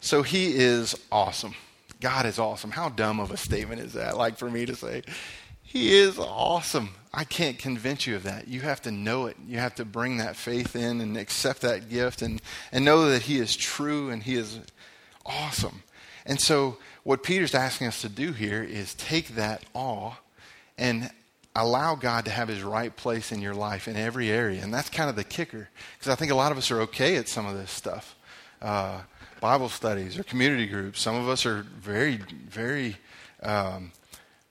[0.00, 1.54] so he is awesome.
[2.00, 2.70] God is awesome.
[2.70, 4.16] How dumb of a statement is that?
[4.16, 5.02] Like for me to say,
[5.64, 6.90] he is awesome.
[7.12, 8.46] I can't convince you of that.
[8.46, 9.36] You have to know it.
[9.46, 13.22] You have to bring that faith in and accept that gift and, and know that
[13.22, 14.60] He is true and He is
[15.26, 15.82] awesome.
[16.26, 20.12] And so, what Peter's asking us to do here is take that awe
[20.78, 21.10] and
[21.56, 24.62] allow God to have His right place in your life in every area.
[24.62, 25.68] And that's kind of the kicker.
[25.98, 28.14] Because I think a lot of us are okay at some of this stuff.
[28.60, 29.00] Uh,
[29.40, 31.00] Bible studies or community groups.
[31.00, 32.96] Some of us are very, very.
[33.42, 33.92] Um,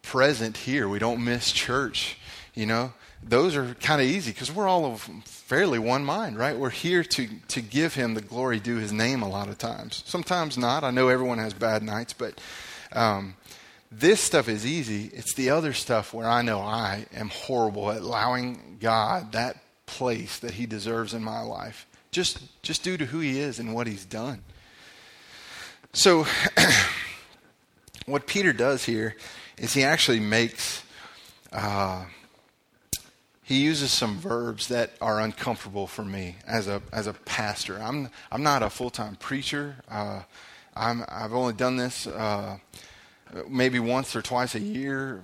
[0.03, 0.87] present here.
[0.87, 2.17] We don't miss church.
[2.53, 6.55] You know, those are kind of easy because we're all of fairly one mind, right?
[6.55, 10.03] We're here to, to give him the glory due his name a lot of times.
[10.05, 10.83] Sometimes not.
[10.83, 12.39] I know everyone has bad nights, but
[12.91, 13.35] um,
[13.91, 15.09] this stuff is easy.
[15.13, 20.39] It's the other stuff where I know I am horrible at allowing God that place
[20.39, 23.87] that he deserves in my life, just, just due to who he is and what
[23.87, 24.41] he's done.
[25.93, 26.25] So,
[28.05, 29.15] what Peter does here
[29.57, 30.83] is he actually makes,
[31.51, 32.05] uh,
[33.43, 37.77] he uses some verbs that are uncomfortable for me as a, as a pastor.
[37.81, 39.75] I'm, I'm not a full time preacher.
[39.89, 40.21] Uh,
[40.75, 42.57] I'm, I've only done this uh,
[43.47, 45.21] maybe once or twice a year,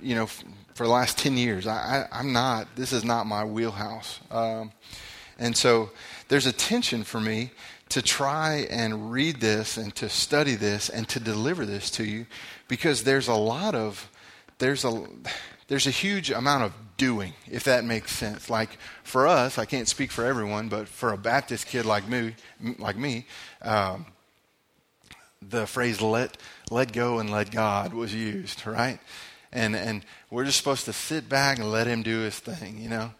[0.00, 1.66] you know, for the last 10 years.
[1.66, 4.20] I, I, am not, this is not my wheelhouse.
[4.30, 4.72] Um,
[5.38, 5.90] and so
[6.28, 7.50] there's a tension for me
[7.90, 12.24] to try and read this and to study this and to deliver this to you
[12.68, 14.08] because there's a lot of
[14.58, 15.06] there's a
[15.68, 18.48] there's a huge amount of doing if that makes sense.
[18.48, 18.70] Like
[19.02, 22.34] for us i can't speak for everyone but for a baptist kid like me
[22.78, 23.26] like me
[23.62, 24.06] um,
[25.42, 26.36] the phrase let
[26.70, 29.00] let go and let god was used right?
[29.52, 32.88] And and we're just supposed to sit back and let him do his thing you
[32.88, 33.10] know?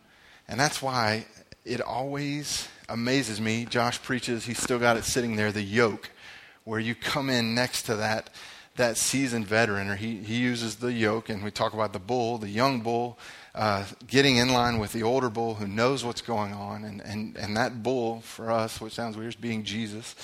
[0.46, 1.26] And that's why
[1.64, 3.64] it always amazes me.
[3.64, 6.10] Josh preaches, he's still got it sitting there, the yoke,
[6.64, 8.30] where you come in next to that
[8.76, 12.38] that seasoned veteran, or he, he uses the yoke, and we talk about the bull,
[12.38, 13.18] the young bull,
[13.54, 16.84] uh, getting in line with the older bull who knows what's going on.
[16.84, 20.14] And, and, and that bull, for us, which sounds weird, is being Jesus.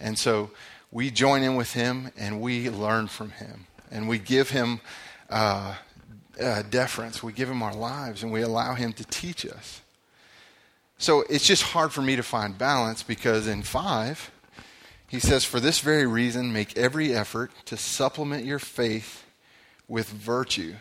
[0.00, 0.50] And so
[0.90, 3.66] we join in with him and we learn from him.
[3.90, 4.80] And we give him
[5.30, 5.76] uh,
[6.40, 7.22] uh, deference.
[7.22, 9.81] We give him our lives and we allow him to teach us.
[11.02, 14.30] So it's just hard for me to find balance because in 5,
[15.08, 19.24] he says, For this very reason, make every effort to supplement your faith
[19.88, 20.74] with virtue.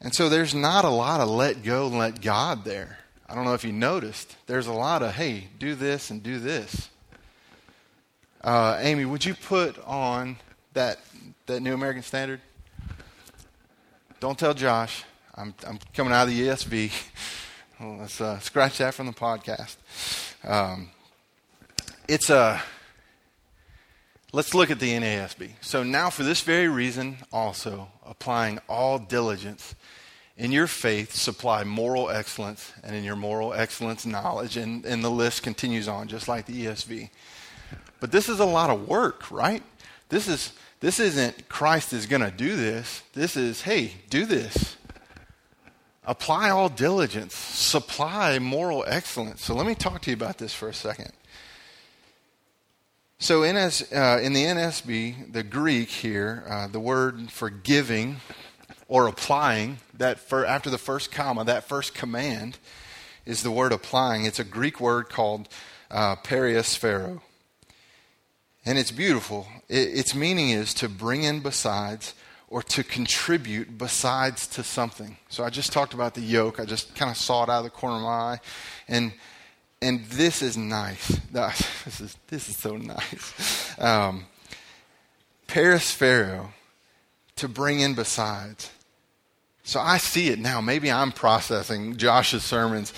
[0.00, 2.98] And so there's not a lot of let go and let God there.
[3.28, 4.36] I don't know if you noticed.
[4.48, 6.90] There's a lot of, hey, do this and do this.
[8.42, 10.36] Uh, Amy, would you put on
[10.72, 10.98] that,
[11.46, 12.40] that New American Standard?
[14.18, 15.04] Don't tell Josh.
[15.36, 16.90] I'm, I'm coming out of the ESV.
[17.80, 19.76] Well, let's uh, scratch that from the podcast.
[20.44, 20.90] Um,
[22.06, 22.36] it's a.
[22.36, 22.60] Uh,
[24.32, 25.50] let's look at the NASB.
[25.60, 29.74] So now, for this very reason, also applying all diligence
[30.36, 35.10] in your faith, supply moral excellence, and in your moral excellence, knowledge, and, and the
[35.10, 37.10] list continues on, just like the ESV.
[37.98, 39.62] But this is a lot of work, right?
[40.10, 43.02] This is this isn't Christ is going to do this.
[43.14, 44.76] This is, hey, do this.
[46.06, 49.42] Apply all diligence, supply moral excellence.
[49.42, 51.12] So let me talk to you about this for a second.
[53.18, 58.16] So uh, in the NSB, the Greek here, uh, the word for giving
[58.86, 62.58] or applying, that for, after the first comma, that first command
[63.24, 64.26] is the word applying.
[64.26, 65.48] It's a Greek word called
[65.90, 66.16] uh.
[68.66, 69.46] And it's beautiful.
[69.70, 72.12] It, its meaning is to bring in besides
[72.54, 75.16] or to contribute besides to something.
[75.28, 76.60] So I just talked about the yoke.
[76.60, 78.38] I just kind of saw it out of the corner of my eye.
[78.86, 79.12] And
[79.82, 81.20] and this is nice.
[81.32, 83.76] This is this is so nice.
[83.76, 84.26] Um,
[85.48, 86.50] Periosphero,
[87.34, 88.70] to bring in besides.
[89.64, 90.60] So I see it now.
[90.60, 92.92] Maybe I'm processing Josh's sermons.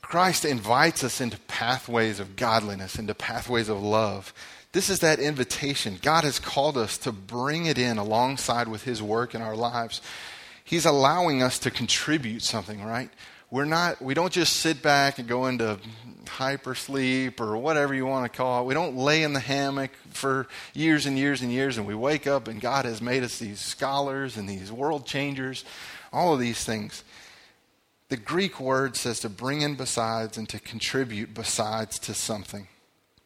[0.00, 4.34] Christ invites us into pathways of godliness, into pathways of love.
[4.72, 5.98] This is that invitation.
[6.00, 10.00] God has called us to bring it in alongside with His work in our lives.
[10.64, 13.10] He's allowing us to contribute something, right?
[13.50, 15.78] We're not, we don't just sit back and go into
[16.26, 18.66] hyper sleep or whatever you want to call it.
[18.66, 22.26] We don't lay in the hammock for years and years and years and we wake
[22.26, 25.66] up and God has made us these scholars and these world changers,
[26.14, 27.04] all of these things.
[28.08, 32.68] The Greek word says to bring in besides and to contribute besides to something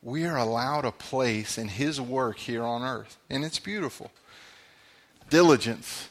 [0.03, 3.17] we are allowed a place in His work here on earth.
[3.29, 4.11] And it's beautiful.
[5.31, 6.09] Diligence,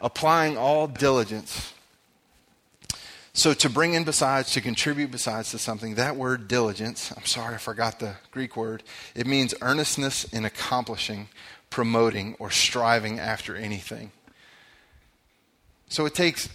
[0.00, 1.72] applying all diligence.
[3.34, 7.56] So to bring in besides, to contribute besides to something, that word diligence, I'm sorry
[7.56, 11.28] I forgot the Greek word, it means earnestness in accomplishing,
[11.68, 14.12] promoting, or striving after anything.
[15.88, 16.48] So it takes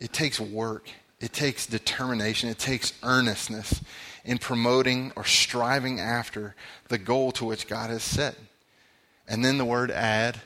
[0.00, 0.88] it takes work,
[1.20, 3.80] it takes determination, it takes earnestness
[4.24, 6.54] in promoting or striving after
[6.88, 8.36] the goal to which God has set.
[9.26, 10.40] And then the word add,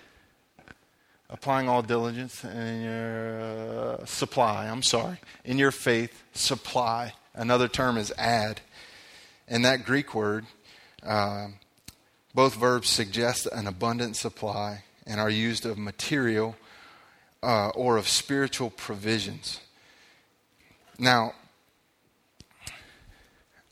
[1.29, 7.13] applying all diligence in your uh, supply, I'm sorry, in your faith, supply.
[7.35, 8.61] Another term is add.
[9.49, 10.47] And that Greek word,
[11.03, 11.49] uh,
[12.35, 16.57] both verbs suggest an abundant supply and are used of material
[17.43, 19.61] uh, or of spiritual provisions.
[20.99, 21.33] Now,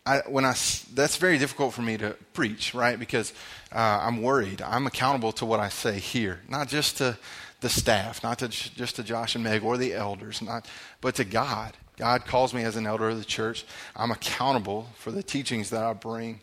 [0.07, 0.55] I, when I,
[0.93, 2.99] that's very difficult for me to preach, right?
[2.99, 3.33] Because
[3.73, 4.61] uh, I'm worried.
[4.61, 7.17] I'm accountable to what I say here, not just to
[7.61, 10.67] the staff, not to just to Josh and Meg or the elders, not,
[11.01, 11.75] but to God.
[11.97, 13.65] God calls me as an elder of the church.
[13.97, 16.41] I'm accountable for the teachings that I bring.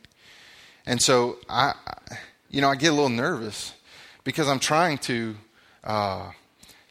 [0.86, 1.74] And so I,
[2.50, 3.74] you know, I get a little nervous
[4.24, 5.36] because I'm trying to,
[5.84, 6.32] uh,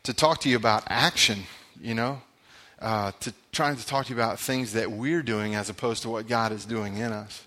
[0.05, 1.41] to talk to you about action,
[1.81, 2.23] you know,
[2.81, 6.09] uh, to trying to talk to you about things that we're doing as opposed to
[6.09, 7.47] what God is doing in us.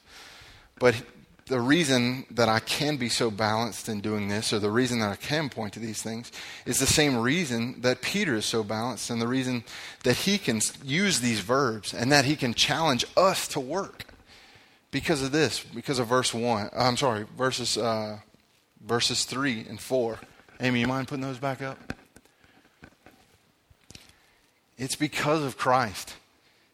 [0.79, 1.01] But
[1.47, 5.11] the reason that I can be so balanced in doing this, or the reason that
[5.11, 6.31] I can point to these things,
[6.65, 9.63] is the same reason that Peter is so balanced, and the reason
[10.03, 14.05] that he can use these verbs, and that he can challenge us to work
[14.91, 16.69] because of this, because of verse one.
[16.73, 18.19] I'm sorry, verses uh,
[18.85, 20.19] verses three and four.
[20.59, 21.93] Amy, you mind putting those back up?
[24.77, 26.15] It's because of Christ.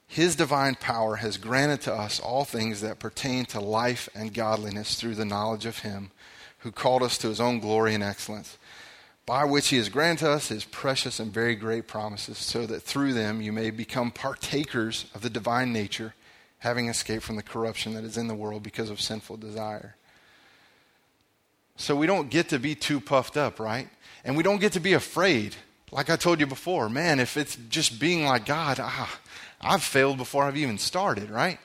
[0.08, 4.96] His divine power has granted to us all things that pertain to life and godliness
[4.96, 6.12] through the knowledge of Him
[6.60, 8.58] who called us to His own glory and excellence,
[9.26, 13.14] by which He has granted us His precious and very great promises, so that through
[13.14, 16.16] them you may become partakers of the divine nature,
[16.60, 19.96] having escaped from the corruption that is in the world because of sinful desire.
[21.78, 23.88] So we don't get to be too puffed up, right?
[24.26, 25.56] And we don't get to be afraid
[25.92, 29.20] like I told you before, man, if it's just being like God, ah,
[29.62, 31.60] I've failed before I've even started, right?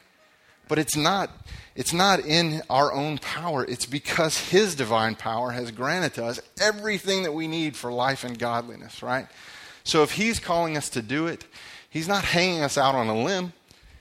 [0.67, 1.31] But it's not,
[1.75, 3.65] it's not in our own power.
[3.65, 8.25] It's because His divine power has granted to us everything that we need for life
[8.25, 9.27] and godliness, right?
[9.85, 11.45] So if He's calling us to do it,
[11.91, 13.53] He's not hanging us out on a limb.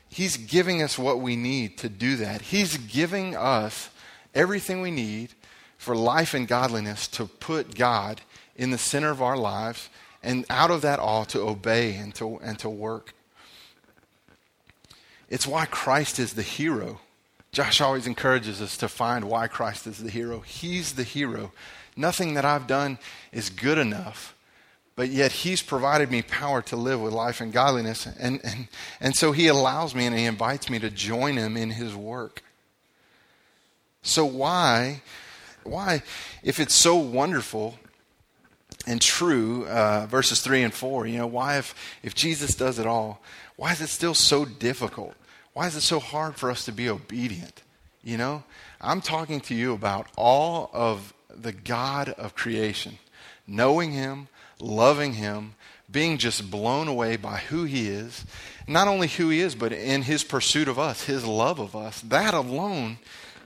[0.08, 2.42] He's giving us what we need to do that.
[2.42, 3.90] He's giving us
[4.34, 5.32] everything we need
[5.78, 8.22] for life and godliness to put God
[8.56, 9.90] in the center of our lives
[10.24, 13.14] and out of that all to obey and to, and to work.
[15.30, 17.02] It's why Christ is the hero.
[17.52, 20.40] Josh always encourages us to find why Christ is the hero.
[20.40, 21.52] He's the hero.
[21.96, 22.98] Nothing that I've done
[23.32, 24.36] is good enough,
[24.96, 28.06] but yet He's provided me power to live with life and godliness.
[28.06, 28.68] And, and,
[29.00, 32.44] and so He allows me and He invites me to join Him in His work.
[34.02, 35.02] So, why,
[35.64, 36.02] why,
[36.42, 37.78] if it's so wonderful
[38.86, 42.86] and true, uh, verses 3 and 4, you know, why, if, if Jesus does it
[42.86, 43.22] all,
[43.56, 45.15] why is it still so difficult?
[45.54, 47.62] Why is it so hard for us to be obedient?
[48.04, 48.43] You know,
[48.82, 52.98] I'm talking to you about all of the God of creation,
[53.48, 54.28] knowing Him,
[54.60, 55.56] loving Him,
[55.89, 58.26] being just blown away by who He is.
[58.67, 62.02] Not only who He is, but in His pursuit of us, His love of us.
[62.02, 62.98] That alone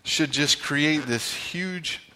[0.03, 2.06] should just create this huge,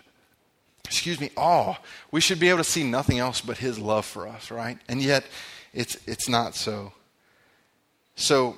[0.91, 1.75] excuse me, awe.
[2.12, 4.77] We should be able to see nothing else but His love for us, right?
[4.89, 5.23] And yet,
[5.73, 6.91] it's, it's not so.
[8.15, 8.58] So,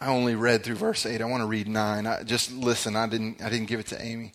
[0.00, 1.20] I only read through verse 8.
[1.20, 2.06] I want to read 9.
[2.06, 4.32] I, just listen, I didn't, I didn't give it to Amy.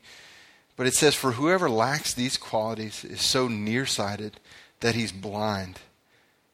[0.76, 4.42] But it says, For whoever lacks these qualities is so nearsighted
[4.82, 5.80] that he's blind,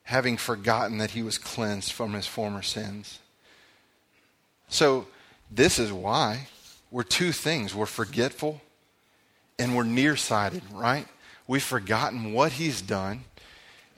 [0.03, 3.17] having forgotten that he was cleansed from his former sins.
[4.67, 5.07] So,
[5.49, 6.49] this is why
[6.91, 8.61] we're two things we're forgetful
[9.59, 11.05] and we're nearsighted, right?
[11.47, 13.25] We've forgotten what he's done,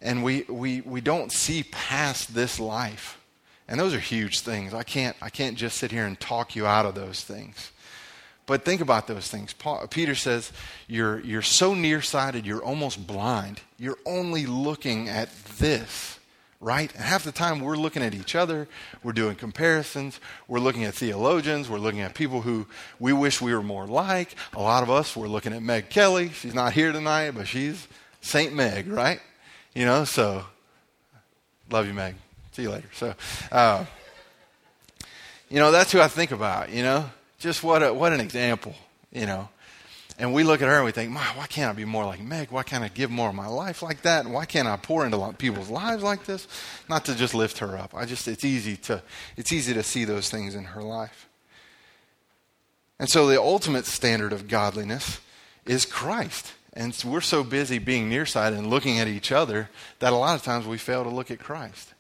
[0.01, 3.19] and we, we, we don't see past this life.
[3.67, 4.73] And those are huge things.
[4.73, 7.71] I can't, I can't just sit here and talk you out of those things.
[8.45, 9.53] But think about those things.
[9.53, 10.51] Paul, Peter says,
[10.87, 13.61] you're, you're so nearsighted, you're almost blind.
[13.77, 16.19] You're only looking at this,
[16.61, 16.93] right?
[16.93, 18.67] And half the time we're looking at each other,
[19.03, 22.67] we're doing comparisons, we're looking at theologians, we're looking at people who
[22.99, 24.35] we wish we were more like.
[24.53, 26.29] A lot of us, we're looking at Meg Kelly.
[26.29, 27.87] She's not here tonight, but she's
[28.21, 29.19] Saint Meg, right?
[29.73, 30.45] You know, so
[31.71, 32.15] love you, Meg.
[32.51, 32.89] See you later.
[32.93, 33.15] So,
[33.51, 33.85] uh,
[35.49, 37.09] you know, that's who I think about, you know?
[37.39, 38.75] Just what, a, what an example,
[39.11, 39.49] you know?
[40.21, 42.51] And we look at her and we think, why can't I be more like Meg?
[42.51, 44.27] Why can't I give more of my life like that?
[44.27, 46.47] Why can't I pour into people's lives like this?
[46.87, 47.95] Not to just lift her up.
[47.95, 49.01] I just, it's easy to,
[49.35, 51.27] it's easy to see those things in her life.
[52.99, 55.19] And so the ultimate standard of godliness
[55.65, 56.53] is Christ.
[56.73, 60.43] And we're so busy being nearsighted and looking at each other that a lot of
[60.43, 61.95] times we fail to look at Christ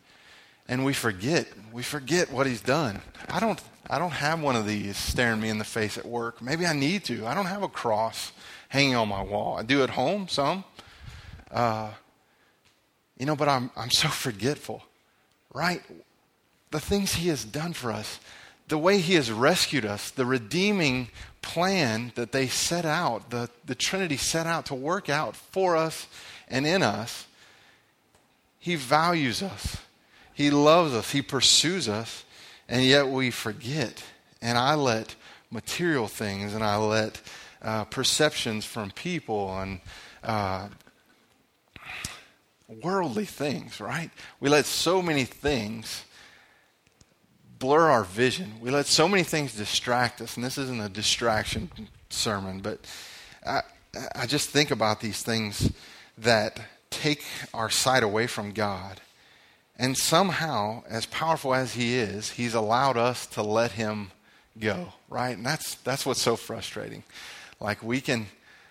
[0.67, 1.47] and we forget.
[1.73, 3.01] We forget what he's done.
[3.29, 3.59] I don't
[3.91, 6.41] I don't have one of these staring me in the face at work.
[6.41, 7.27] Maybe I need to.
[7.27, 8.31] I don't have a cross
[8.69, 9.57] hanging on my wall.
[9.57, 10.63] I do at home some.
[11.51, 11.89] Uh,
[13.19, 14.81] you know, but I'm I'm so forgetful.
[15.53, 15.81] Right?
[16.69, 18.21] The things he has done for us,
[18.69, 21.09] the way he has rescued us, the redeeming
[21.41, 26.07] plan that they set out, the, the Trinity set out to work out for us
[26.47, 27.27] and in us,
[28.57, 29.77] he values us.
[30.33, 32.23] He loves us, He pursues us,
[32.71, 34.03] and yet we forget.
[34.41, 35.13] And I let
[35.51, 37.21] material things and I let
[37.61, 39.81] uh, perceptions from people and
[40.23, 40.69] uh,
[42.81, 44.09] worldly things, right?
[44.39, 46.05] We let so many things
[47.59, 48.53] blur our vision.
[48.61, 50.37] We let so many things distract us.
[50.37, 51.69] And this isn't a distraction
[52.09, 52.79] sermon, but
[53.45, 53.61] I,
[54.15, 55.73] I just think about these things
[56.17, 59.01] that take our sight away from God
[59.81, 64.11] and somehow, as powerful as he is, he's allowed us to let him
[64.59, 65.35] go, right?
[65.35, 67.01] And that's, that's what's so frustrating.
[67.59, 68.27] Like we can,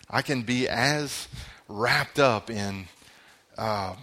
[0.09, 1.27] I can be as
[1.67, 2.87] wrapped up in
[3.59, 3.97] uh,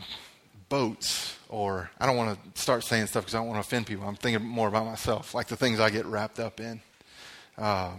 [0.67, 3.87] boats, or I don't want to start saying stuff because I don't want to offend
[3.87, 4.05] people.
[4.05, 6.81] I'm thinking more about myself, like the things I get wrapped up in.
[7.57, 7.91] Uh,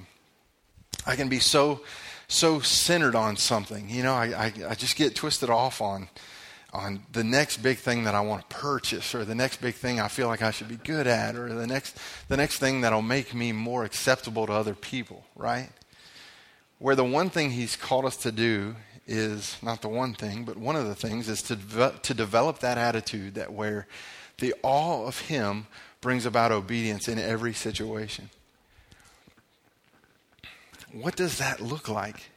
[1.07, 1.80] I can be so,
[2.28, 3.89] so centered on something.
[3.89, 6.11] You know, I, I, I just get twisted off on
[6.73, 10.01] on the next big thing that I want to purchase or the next big thing
[10.01, 11.97] I feel like I should be good at or the next
[12.29, 15.71] the next thing that'll make me more acceptable to other people, right?
[16.79, 20.59] Where the one thing he's called us to do is not the one thing, but
[20.59, 21.57] one of the things is to
[22.03, 23.87] to develop that attitude that where
[24.39, 25.66] the awe of him
[26.01, 28.31] brings about obedience in every situation.
[30.93, 32.31] What does that look like?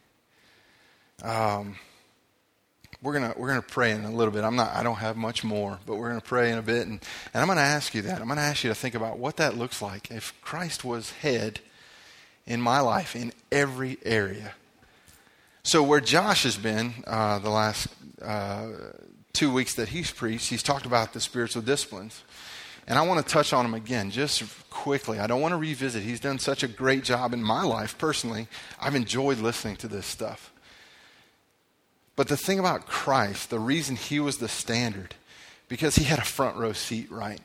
[1.21, 1.75] Um,
[3.01, 4.43] we're gonna we're gonna pray in a little bit.
[4.43, 6.99] I'm not I don't have much more, but we're gonna pray in a bit, and,
[7.33, 8.21] and I'm gonna ask you that.
[8.21, 11.59] I'm gonna ask you to think about what that looks like if Christ was head
[12.45, 14.53] in my life in every area.
[15.63, 17.87] So where Josh has been uh, the last
[18.21, 18.67] uh,
[19.33, 22.23] two weeks that he's preached, he's talked about the spiritual disciplines.
[22.87, 25.19] And I want to touch on him again just quickly.
[25.19, 26.01] I don't want to revisit.
[26.01, 28.47] He's done such a great job in my life personally.
[28.79, 30.50] I've enjoyed listening to this stuff.
[32.15, 35.15] But the thing about Christ, the reason he was the standard,
[35.67, 37.39] because he had a front row seat, right?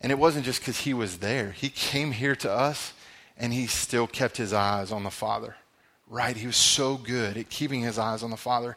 [0.00, 1.52] And it wasn't just because he was there.
[1.52, 2.92] He came here to us
[3.38, 5.56] and he still kept his eyes on the Father,
[6.08, 6.36] right?
[6.36, 8.76] He was so good at keeping his eyes on the Father,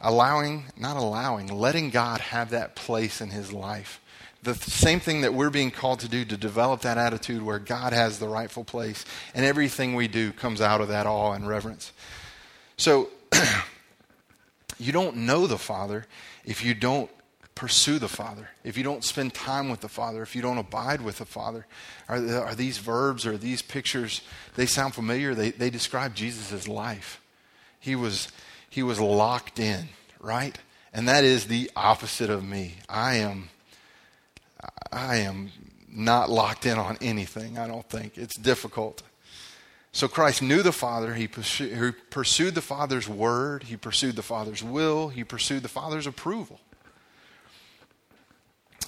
[0.00, 4.00] allowing, not allowing, letting God have that place in his life.
[4.42, 7.92] The same thing that we're being called to do to develop that attitude where God
[7.92, 9.04] has the rightful place,
[9.34, 11.92] and everything we do comes out of that awe and reverence.
[12.78, 13.10] So,
[14.80, 16.06] you don't know the Father
[16.44, 17.10] if you don't
[17.54, 21.02] pursue the Father, if you don't spend time with the Father, if you don't abide
[21.02, 21.66] with the Father.
[22.08, 24.22] Are, are these verbs or these pictures,
[24.54, 25.34] they sound familiar?
[25.34, 27.20] They, they describe Jesus' life.
[27.78, 28.28] He was,
[28.70, 30.56] he was locked in, right?
[30.94, 32.76] And that is the opposite of me.
[32.88, 33.50] I am,
[34.90, 35.50] I am
[35.92, 38.16] not locked in on anything, I don't think.
[38.16, 39.02] It's difficult.
[39.92, 41.14] So Christ knew the Father.
[41.14, 43.64] He pursued, he pursued the Father's word.
[43.64, 45.08] He pursued the Father's will.
[45.08, 46.60] He pursued the Father's approval.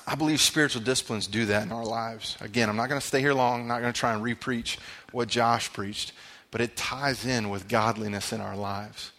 [0.06, 2.36] I believe spiritual disciplines do that in our lives.
[2.40, 3.62] Again, I'm not going to stay here long.
[3.62, 4.78] I'm not going to try and repreach
[5.12, 6.12] what Josh preached,
[6.50, 9.12] but it ties in with godliness in our lives.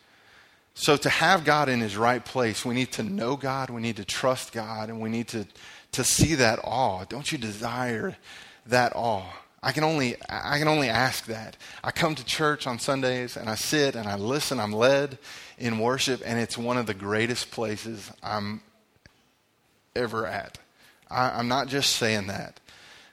[0.76, 3.98] So, to have God in his right place, we need to know God, we need
[3.98, 5.46] to trust God, and we need to,
[5.92, 7.06] to see that awe.
[7.06, 8.18] Don't you desire
[8.66, 9.32] that awe?
[9.66, 11.56] I can only I can only ask that.
[11.82, 14.60] I come to church on Sundays and I sit and I listen.
[14.60, 15.18] I'm led
[15.58, 18.62] in worship, and it's one of the greatest places I'm
[19.96, 20.58] ever at.
[21.10, 22.60] I, am not just saying that.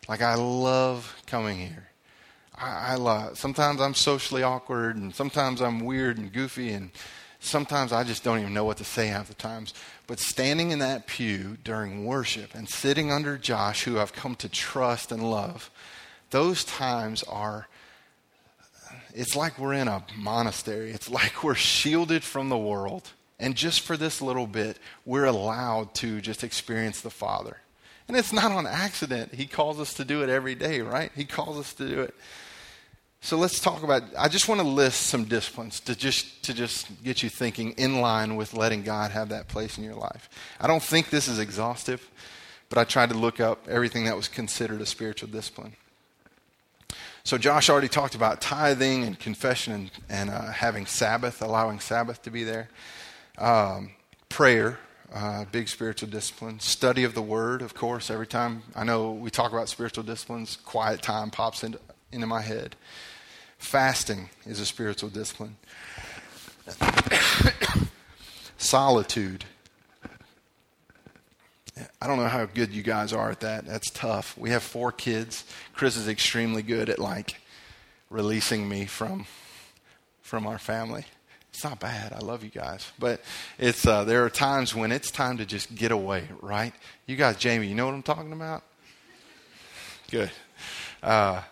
[0.08, 1.88] Like I love coming here.
[2.56, 3.38] I, I love.
[3.38, 6.90] Sometimes I'm socially awkward, and sometimes I'm weird and goofy, and
[7.38, 9.72] sometimes I just don't even know what to say half the times.
[10.08, 14.48] But standing in that pew during worship and sitting under Josh, who I've come to
[14.48, 15.70] trust and love
[16.30, 17.68] those times are,
[19.14, 20.90] it's like we're in a monastery.
[20.90, 23.10] It's like we're shielded from the world.
[23.38, 27.56] And just for this little bit, we're allowed to just experience the Father.
[28.06, 29.34] And it's not on accident.
[29.34, 31.10] He calls us to do it every day, right?
[31.14, 32.14] He calls us to do it.
[33.22, 37.02] So let's talk about I just want to list some disciplines to just to just
[37.04, 40.30] get you thinking in line with letting God have that place in your life.
[40.58, 42.10] I don't think this is exhaustive,
[42.70, 45.74] but I tried to look up everything that was considered a spiritual discipline.
[47.22, 52.22] So, Josh already talked about tithing and confession and, and uh, having Sabbath, allowing Sabbath
[52.22, 52.68] to be there.
[53.38, 53.92] Um,
[54.28, 54.78] prayer,
[55.12, 56.60] uh, big spiritual discipline.
[56.60, 58.10] Study of the Word, of course.
[58.10, 61.78] Every time I know we talk about spiritual disciplines, quiet time pops into,
[62.10, 62.76] into my head.
[63.58, 65.56] Fasting is a spiritual discipline.
[68.56, 69.44] Solitude
[72.00, 73.66] I don't know how good you guys are at that.
[73.66, 74.36] That's tough.
[74.36, 75.44] We have four kids.
[75.74, 77.40] Chris is extremely good at like
[78.10, 79.26] releasing me from
[80.22, 81.04] from our family.
[81.50, 82.12] It's not bad.
[82.12, 83.20] I love you guys, but
[83.58, 86.28] it's uh, there are times when it's time to just get away.
[86.40, 86.72] Right?
[87.06, 88.62] You guys, Jamie, you know what I'm talking about?
[90.10, 90.30] Good.
[91.02, 91.42] Uh,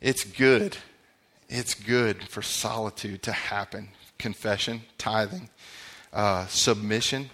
[0.00, 0.76] it's good.
[1.48, 3.88] It's good for solitude to happen.
[4.18, 5.50] Confession, tithing,
[6.12, 7.30] uh, submission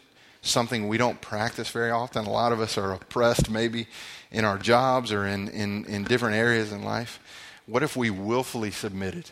[0.48, 2.26] something we don't practice very often.
[2.26, 3.86] A lot of us are oppressed maybe
[4.30, 7.20] in our jobs or in, in, in different areas in life.
[7.66, 9.30] What if we willfully submitted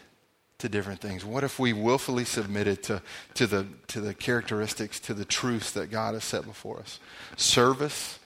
[0.58, 1.24] to different things?
[1.24, 3.02] What if we willfully submitted to,
[3.34, 6.98] to, the, to the characteristics, to the truths that God has set before us?
[7.36, 8.18] Service,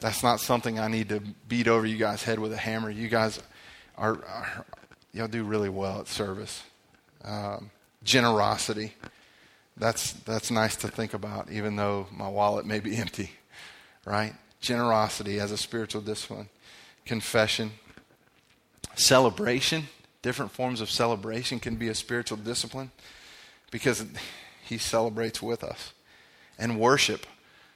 [0.00, 2.90] that's not something I need to beat over you guys' head with a hammer.
[2.90, 3.40] You guys
[3.96, 4.66] are, are
[5.12, 6.62] y'all do really well at service.
[7.24, 7.70] Um,
[8.04, 8.94] generosity
[9.76, 13.30] that's, that's nice to think about, even though my wallet may be empty,
[14.04, 14.32] right?
[14.60, 16.48] Generosity as a spiritual discipline,
[17.04, 17.72] confession,
[18.94, 19.88] celebration.
[20.22, 22.90] Different forms of celebration can be a spiritual discipline
[23.70, 24.04] because
[24.64, 25.92] he celebrates with us.
[26.58, 27.26] And worship,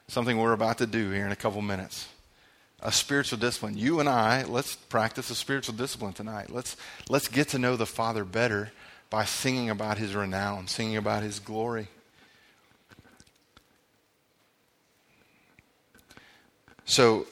[0.08, 2.08] something we're about to do here in a couple minutes.
[2.82, 3.76] A spiritual discipline.
[3.76, 6.50] You and I, let's practice a spiritual discipline tonight.
[6.50, 6.76] Let's,
[7.10, 8.72] let's get to know the Father better
[9.10, 11.88] by singing about his renown, singing about his glory.
[16.84, 17.26] So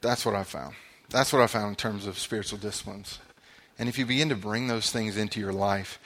[0.00, 0.74] that's what I found.
[1.10, 3.18] That's what I found in terms of spiritual disciplines.
[3.78, 5.98] And if you begin to bring those things into your life,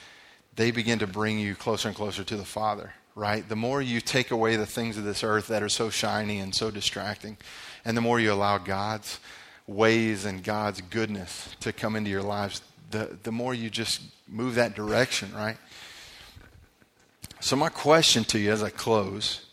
[0.55, 3.47] they begin to bring you closer and closer to the Father, right?
[3.47, 6.55] The more you take away the things of this earth that are so shiny and
[6.55, 7.37] so distracting,
[7.83, 9.19] and the more you allow God's
[9.67, 12.61] ways and God's goodness to come into your lives,
[12.95, 15.57] the, the more you just move that direction, right?
[17.41, 19.45] So, my question to you as I close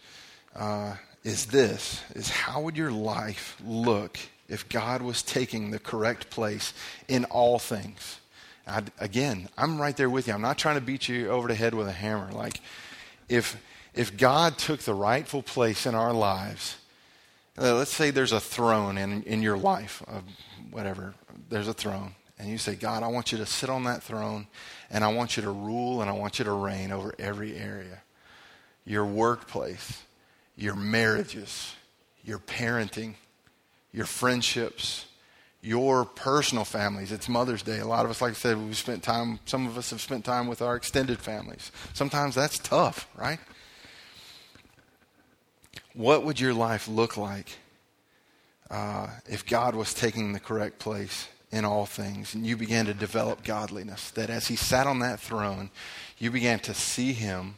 [0.54, 4.18] uh, is this is how would your life look
[4.48, 6.72] if God was taking the correct place
[7.08, 8.20] in all things?
[8.66, 10.34] I'd, again, I'm right there with you.
[10.34, 12.30] I'm not trying to beat you over the head with a hammer.
[12.32, 12.60] Like,
[13.28, 13.60] if
[13.92, 16.76] if God took the rightful place in our lives,
[17.58, 20.20] uh, let's say there's a throne in in your life, uh,
[20.70, 21.14] whatever.
[21.48, 24.48] There's a throne, and you say, God, I want you to sit on that throne,
[24.90, 28.02] and I want you to rule, and I want you to reign over every area,
[28.84, 30.02] your workplace,
[30.56, 31.74] your marriages,
[32.24, 33.14] your parenting,
[33.92, 35.06] your friendships
[35.62, 37.12] your personal families.
[37.12, 37.78] It's Mother's Day.
[37.78, 40.24] A lot of us, like I said, we've spent time, some of us have spent
[40.24, 41.70] time with our extended families.
[41.94, 43.38] Sometimes that's tough, right?
[45.94, 47.58] What would your life look like
[48.70, 52.94] uh, if God was taking the correct place in all things and you began to
[52.94, 54.10] develop godliness?
[54.10, 55.70] That as He sat on that throne,
[56.18, 57.56] you began to see Him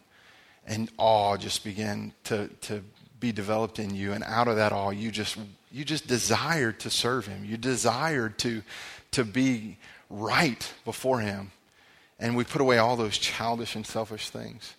[0.66, 2.82] and awe just began to, to
[3.20, 4.12] be developed in you.
[4.12, 5.38] And out of that awe, you just
[5.74, 7.44] you just desired to serve him.
[7.44, 8.62] You desired to,
[9.10, 9.76] to be
[10.08, 11.50] right before him.
[12.20, 14.74] And we put away all those childish and selfish things.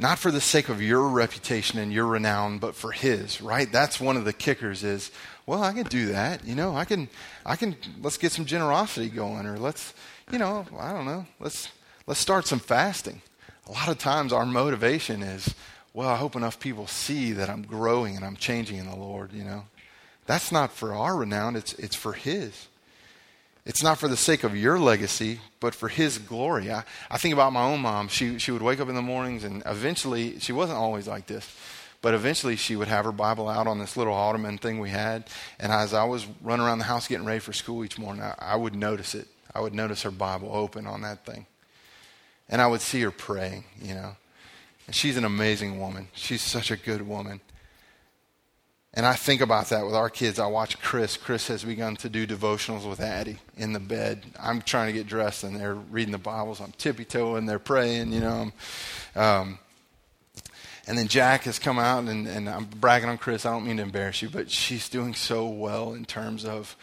[0.00, 3.70] Not for the sake of your reputation and your renown, but for his, right?
[3.70, 5.10] That's one of the kickers is,
[5.44, 6.42] well, I can do that.
[6.42, 7.10] You know, I can,
[7.44, 9.92] I can, let's get some generosity going or let's,
[10.32, 11.68] you know, I don't know, let's,
[12.06, 13.20] let's start some fasting.
[13.66, 15.54] A lot of times our motivation is,
[15.92, 19.34] well, I hope enough people see that I'm growing and I'm changing in the Lord,
[19.34, 19.64] you know.
[20.24, 22.68] That's not for our renown, it's, it's for His.
[23.70, 26.72] It's not for the sake of your legacy, but for His glory.
[26.72, 28.08] I, I think about my own mom.
[28.08, 31.48] She, she would wake up in the mornings, and eventually, she wasn't always like this,
[32.02, 35.22] but eventually she would have her Bible out on this little ottoman thing we had.
[35.60, 38.34] And as I was running around the house getting ready for school each morning, I,
[38.40, 39.28] I would notice it.
[39.54, 41.46] I would notice her Bible open on that thing.
[42.48, 44.16] And I would see her praying, you know.
[44.88, 46.08] And she's an amazing woman.
[46.12, 47.40] She's such a good woman.
[48.92, 50.40] And I think about that with our kids.
[50.40, 51.16] I watch Chris.
[51.16, 54.24] Chris has begun to do devotionals with Addie in the bed.
[54.38, 56.60] I'm trying to get dressed, and they're reading the Bibles.
[56.60, 57.46] I'm tippy toeing.
[57.46, 58.50] They're praying, you know.
[59.14, 59.60] Um,
[60.88, 63.46] and then Jack has come out, and, and I'm bragging on Chris.
[63.46, 66.74] I don't mean to embarrass you, but she's doing so well in terms of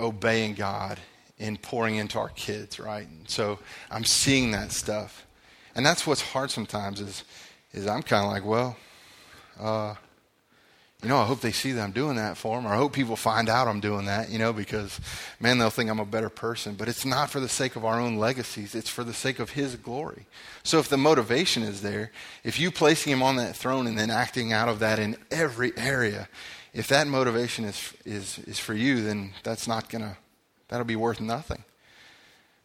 [0.00, 0.98] obeying God
[1.38, 3.06] and pouring into our kids, right?
[3.06, 3.58] And so
[3.90, 5.26] I'm seeing that stuff.
[5.74, 7.24] And that's what's hard sometimes is,
[7.72, 8.76] is I'm kind of like, well,
[9.60, 9.94] uh,
[11.02, 12.92] you know, I hope they see that I'm doing that for them, or I hope
[12.92, 15.00] people find out I'm doing that, you know, because,
[15.40, 16.76] man, they'll think I'm a better person.
[16.76, 19.50] But it's not for the sake of our own legacies, it's for the sake of
[19.50, 20.26] His glory.
[20.62, 22.12] So if the motivation is there,
[22.44, 25.72] if you placing Him on that throne and then acting out of that in every
[25.76, 26.28] area,
[26.72, 30.16] if that motivation is, is, is for you, then that's not going to,
[30.68, 31.64] that'll be worth nothing.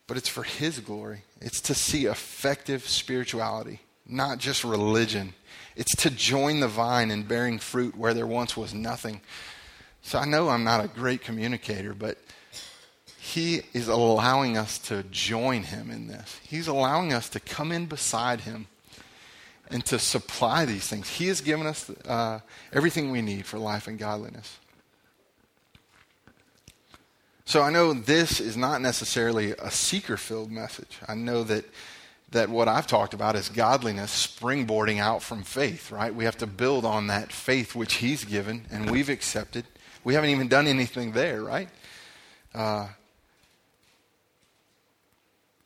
[0.06, 1.24] But it's for His glory.
[1.42, 5.34] It's to see effective spirituality, not just religion
[5.78, 9.22] it's to join the vine in bearing fruit where there once was nothing.
[10.02, 12.18] So I know I'm not a great communicator, but
[13.20, 16.40] he is allowing us to join him in this.
[16.44, 18.68] He's allowing us to come in beside him
[19.70, 21.10] and to supply these things.
[21.10, 22.40] He has given us uh,
[22.74, 24.58] everything we need for life and godliness.
[27.46, 30.98] So I know this is not necessarily a seeker filled message.
[31.08, 31.66] I know that
[32.32, 36.14] that what I've talked about is godliness springboarding out from faith, right?
[36.14, 39.66] We have to build on that faith which He's given and we've accepted.
[40.04, 41.70] We haven't even done anything there, right?
[42.54, 42.88] Uh,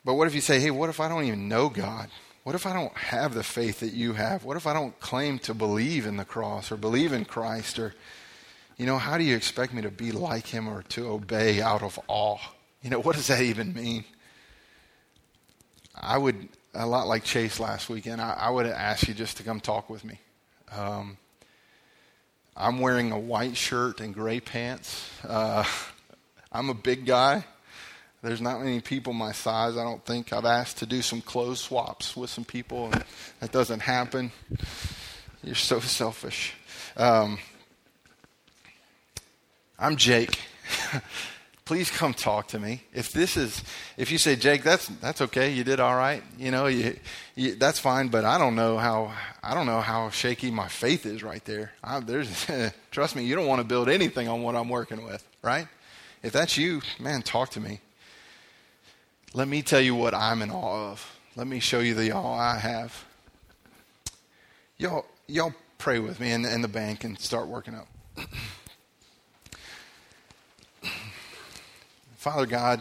[0.04, 2.08] but what if you say, hey, what if I don't even know God?
[2.44, 4.44] What if I don't have the faith that you have?
[4.44, 7.78] What if I don't claim to believe in the cross or believe in Christ?
[7.78, 7.94] Or,
[8.76, 11.82] you know, how do you expect me to be like Him or to obey out
[11.82, 12.40] of awe?
[12.82, 14.04] You know, what does that even mean?
[15.94, 19.42] I would, a lot like Chase last weekend, I, I would ask you just to
[19.42, 20.18] come talk with me.
[20.74, 21.18] Um,
[22.56, 25.10] I'm wearing a white shirt and gray pants.
[25.26, 25.64] Uh,
[26.52, 27.44] I'm a big guy.
[28.22, 29.76] There's not many people my size.
[29.76, 33.04] I don't think I've asked to do some clothes swaps with some people, and
[33.40, 34.30] that doesn't happen.
[35.42, 36.54] You're so selfish.
[36.96, 37.38] Um,
[39.78, 40.38] I'm Jake.
[41.72, 42.82] please come talk to me.
[42.92, 43.64] If this is,
[43.96, 46.98] if you say, Jake, that's that's okay, you did all right, you know, you,
[47.34, 48.08] you, that's fine.
[48.08, 51.72] But I don't know how I don't know how shaky my faith is right there.
[51.82, 52.46] I, there's,
[52.90, 55.66] trust me, you don't want to build anything on what I'm working with, right?
[56.22, 57.80] If that's you, man, talk to me.
[59.32, 61.18] let me tell you what I'm in awe of.
[61.36, 63.02] Let me show you the awe I have.
[64.76, 67.88] Y'all, y'all pray with me, and the bank and start working up.
[72.22, 72.80] Father God,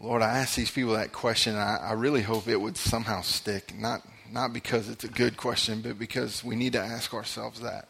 [0.00, 1.56] Lord, I ask these people that question.
[1.56, 3.74] I, I really hope it would somehow stick.
[3.76, 7.88] Not, not because it's a good question, but because we need to ask ourselves that.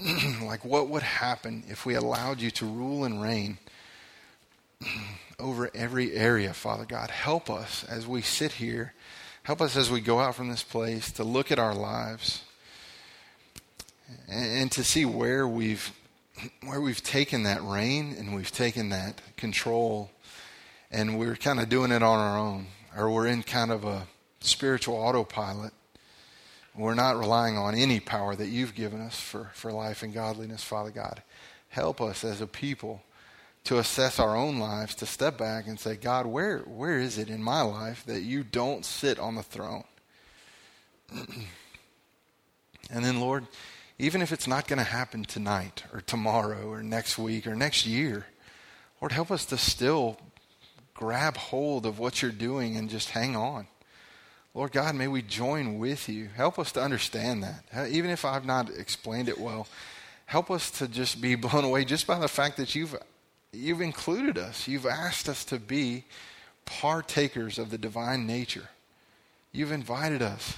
[0.44, 3.58] like, what would happen if we allowed you to rule and reign
[5.40, 7.10] over every area, Father God?
[7.10, 8.92] Help us as we sit here.
[9.42, 12.44] Help us as we go out from this place to look at our lives
[14.28, 15.92] and to see where we've
[16.64, 20.10] where we've taken that reign and we've taken that control
[20.90, 24.06] and we're kind of doing it on our own or we're in kind of a
[24.40, 25.72] spiritual autopilot.
[26.74, 30.64] We're not relying on any power that you've given us for, for life and godliness
[30.64, 31.22] father god.
[31.68, 33.02] Help us as a people
[33.64, 37.30] to assess our own lives to step back and say god where where is it
[37.30, 39.84] in my life that you don't sit on the throne?
[42.90, 43.46] And then lord
[43.98, 47.86] even if it's not going to happen tonight or tomorrow or next week or next
[47.86, 48.26] year,
[49.00, 50.18] Lord, help us to still
[50.94, 53.66] grab hold of what you're doing and just hang on.
[54.54, 56.28] Lord God, may we join with you.
[56.34, 57.88] Help us to understand that.
[57.90, 59.66] Even if I've not explained it well,
[60.26, 62.96] help us to just be blown away just by the fact that you've,
[63.52, 64.68] you've included us.
[64.68, 66.04] You've asked us to be
[66.64, 68.68] partakers of the divine nature.
[69.52, 70.56] You've invited us.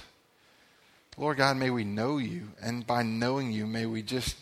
[1.19, 4.37] Lord God, may we know you, and by knowing you, may we just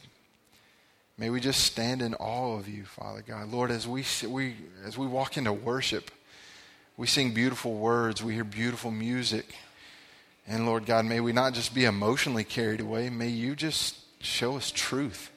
[1.17, 3.49] may we just stand in awe of you, Father God.
[3.49, 6.11] Lord, as we we as we walk into worship,
[6.97, 9.55] we sing beautiful words, we hear beautiful music.
[10.45, 14.57] And Lord God, may we not just be emotionally carried away, may you just show
[14.57, 15.31] us truth.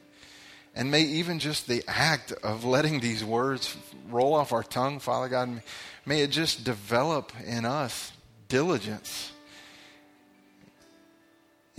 [0.75, 3.77] And may even just the act of letting these words
[4.11, 5.63] roll off our tongue, Father God,
[6.05, 8.13] may it just develop in us
[8.49, 9.33] diligence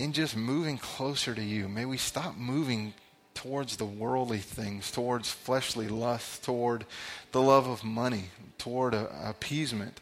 [0.00, 1.68] in just moving closer to you.
[1.68, 2.94] May we stop moving
[3.34, 6.86] towards the worldly things, towards fleshly lust, toward
[7.32, 8.24] the love of money,
[8.56, 10.00] toward a, appeasement.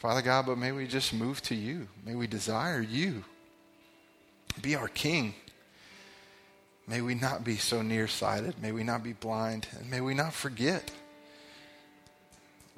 [0.00, 1.86] Father God, but may we just move to you.
[2.04, 3.24] May we desire you.
[4.60, 5.34] Be our King.
[6.88, 8.60] May we not be so nearsighted.
[8.60, 9.68] May we not be blind.
[9.78, 10.90] And may we not forget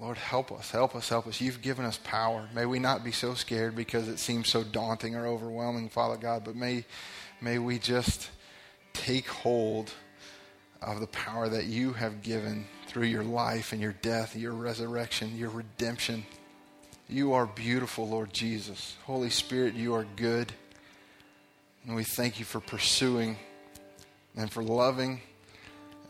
[0.01, 1.43] Lord, help us, help us, help us.
[1.43, 2.49] You've given us power.
[2.55, 6.43] May we not be so scared because it seems so daunting or overwhelming, Father God,
[6.43, 6.87] but may,
[7.43, 8.31] may we just
[8.95, 9.93] take hold
[10.81, 15.37] of the power that you have given through your life and your death, your resurrection,
[15.37, 16.25] your redemption.
[17.07, 18.97] You are beautiful, Lord Jesus.
[19.05, 20.51] Holy Spirit, you are good.
[21.87, 23.37] And we thank you for pursuing
[24.35, 25.21] and for loving.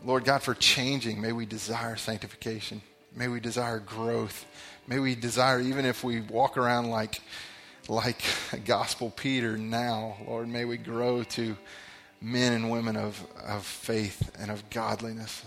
[0.05, 1.21] Lord God, for changing.
[1.21, 2.83] May we desire sanctification.
[3.15, 4.47] May we desire growth.
[4.87, 7.21] May we desire, even if we walk around like,
[7.89, 8.23] like
[8.65, 11.57] gospel Peter now, Lord, may we grow to
[12.21, 15.45] men and women of, of faith and of godliness.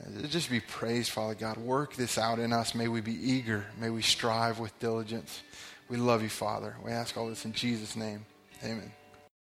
[0.00, 1.56] Uh, just be praised, Father God.
[1.56, 2.74] Work this out in us.
[2.74, 3.64] May we be eager.
[3.78, 5.42] May we strive with diligence.
[5.88, 6.76] We love you, Father.
[6.84, 8.24] We ask all this in Jesus' name.
[8.64, 8.92] Amen.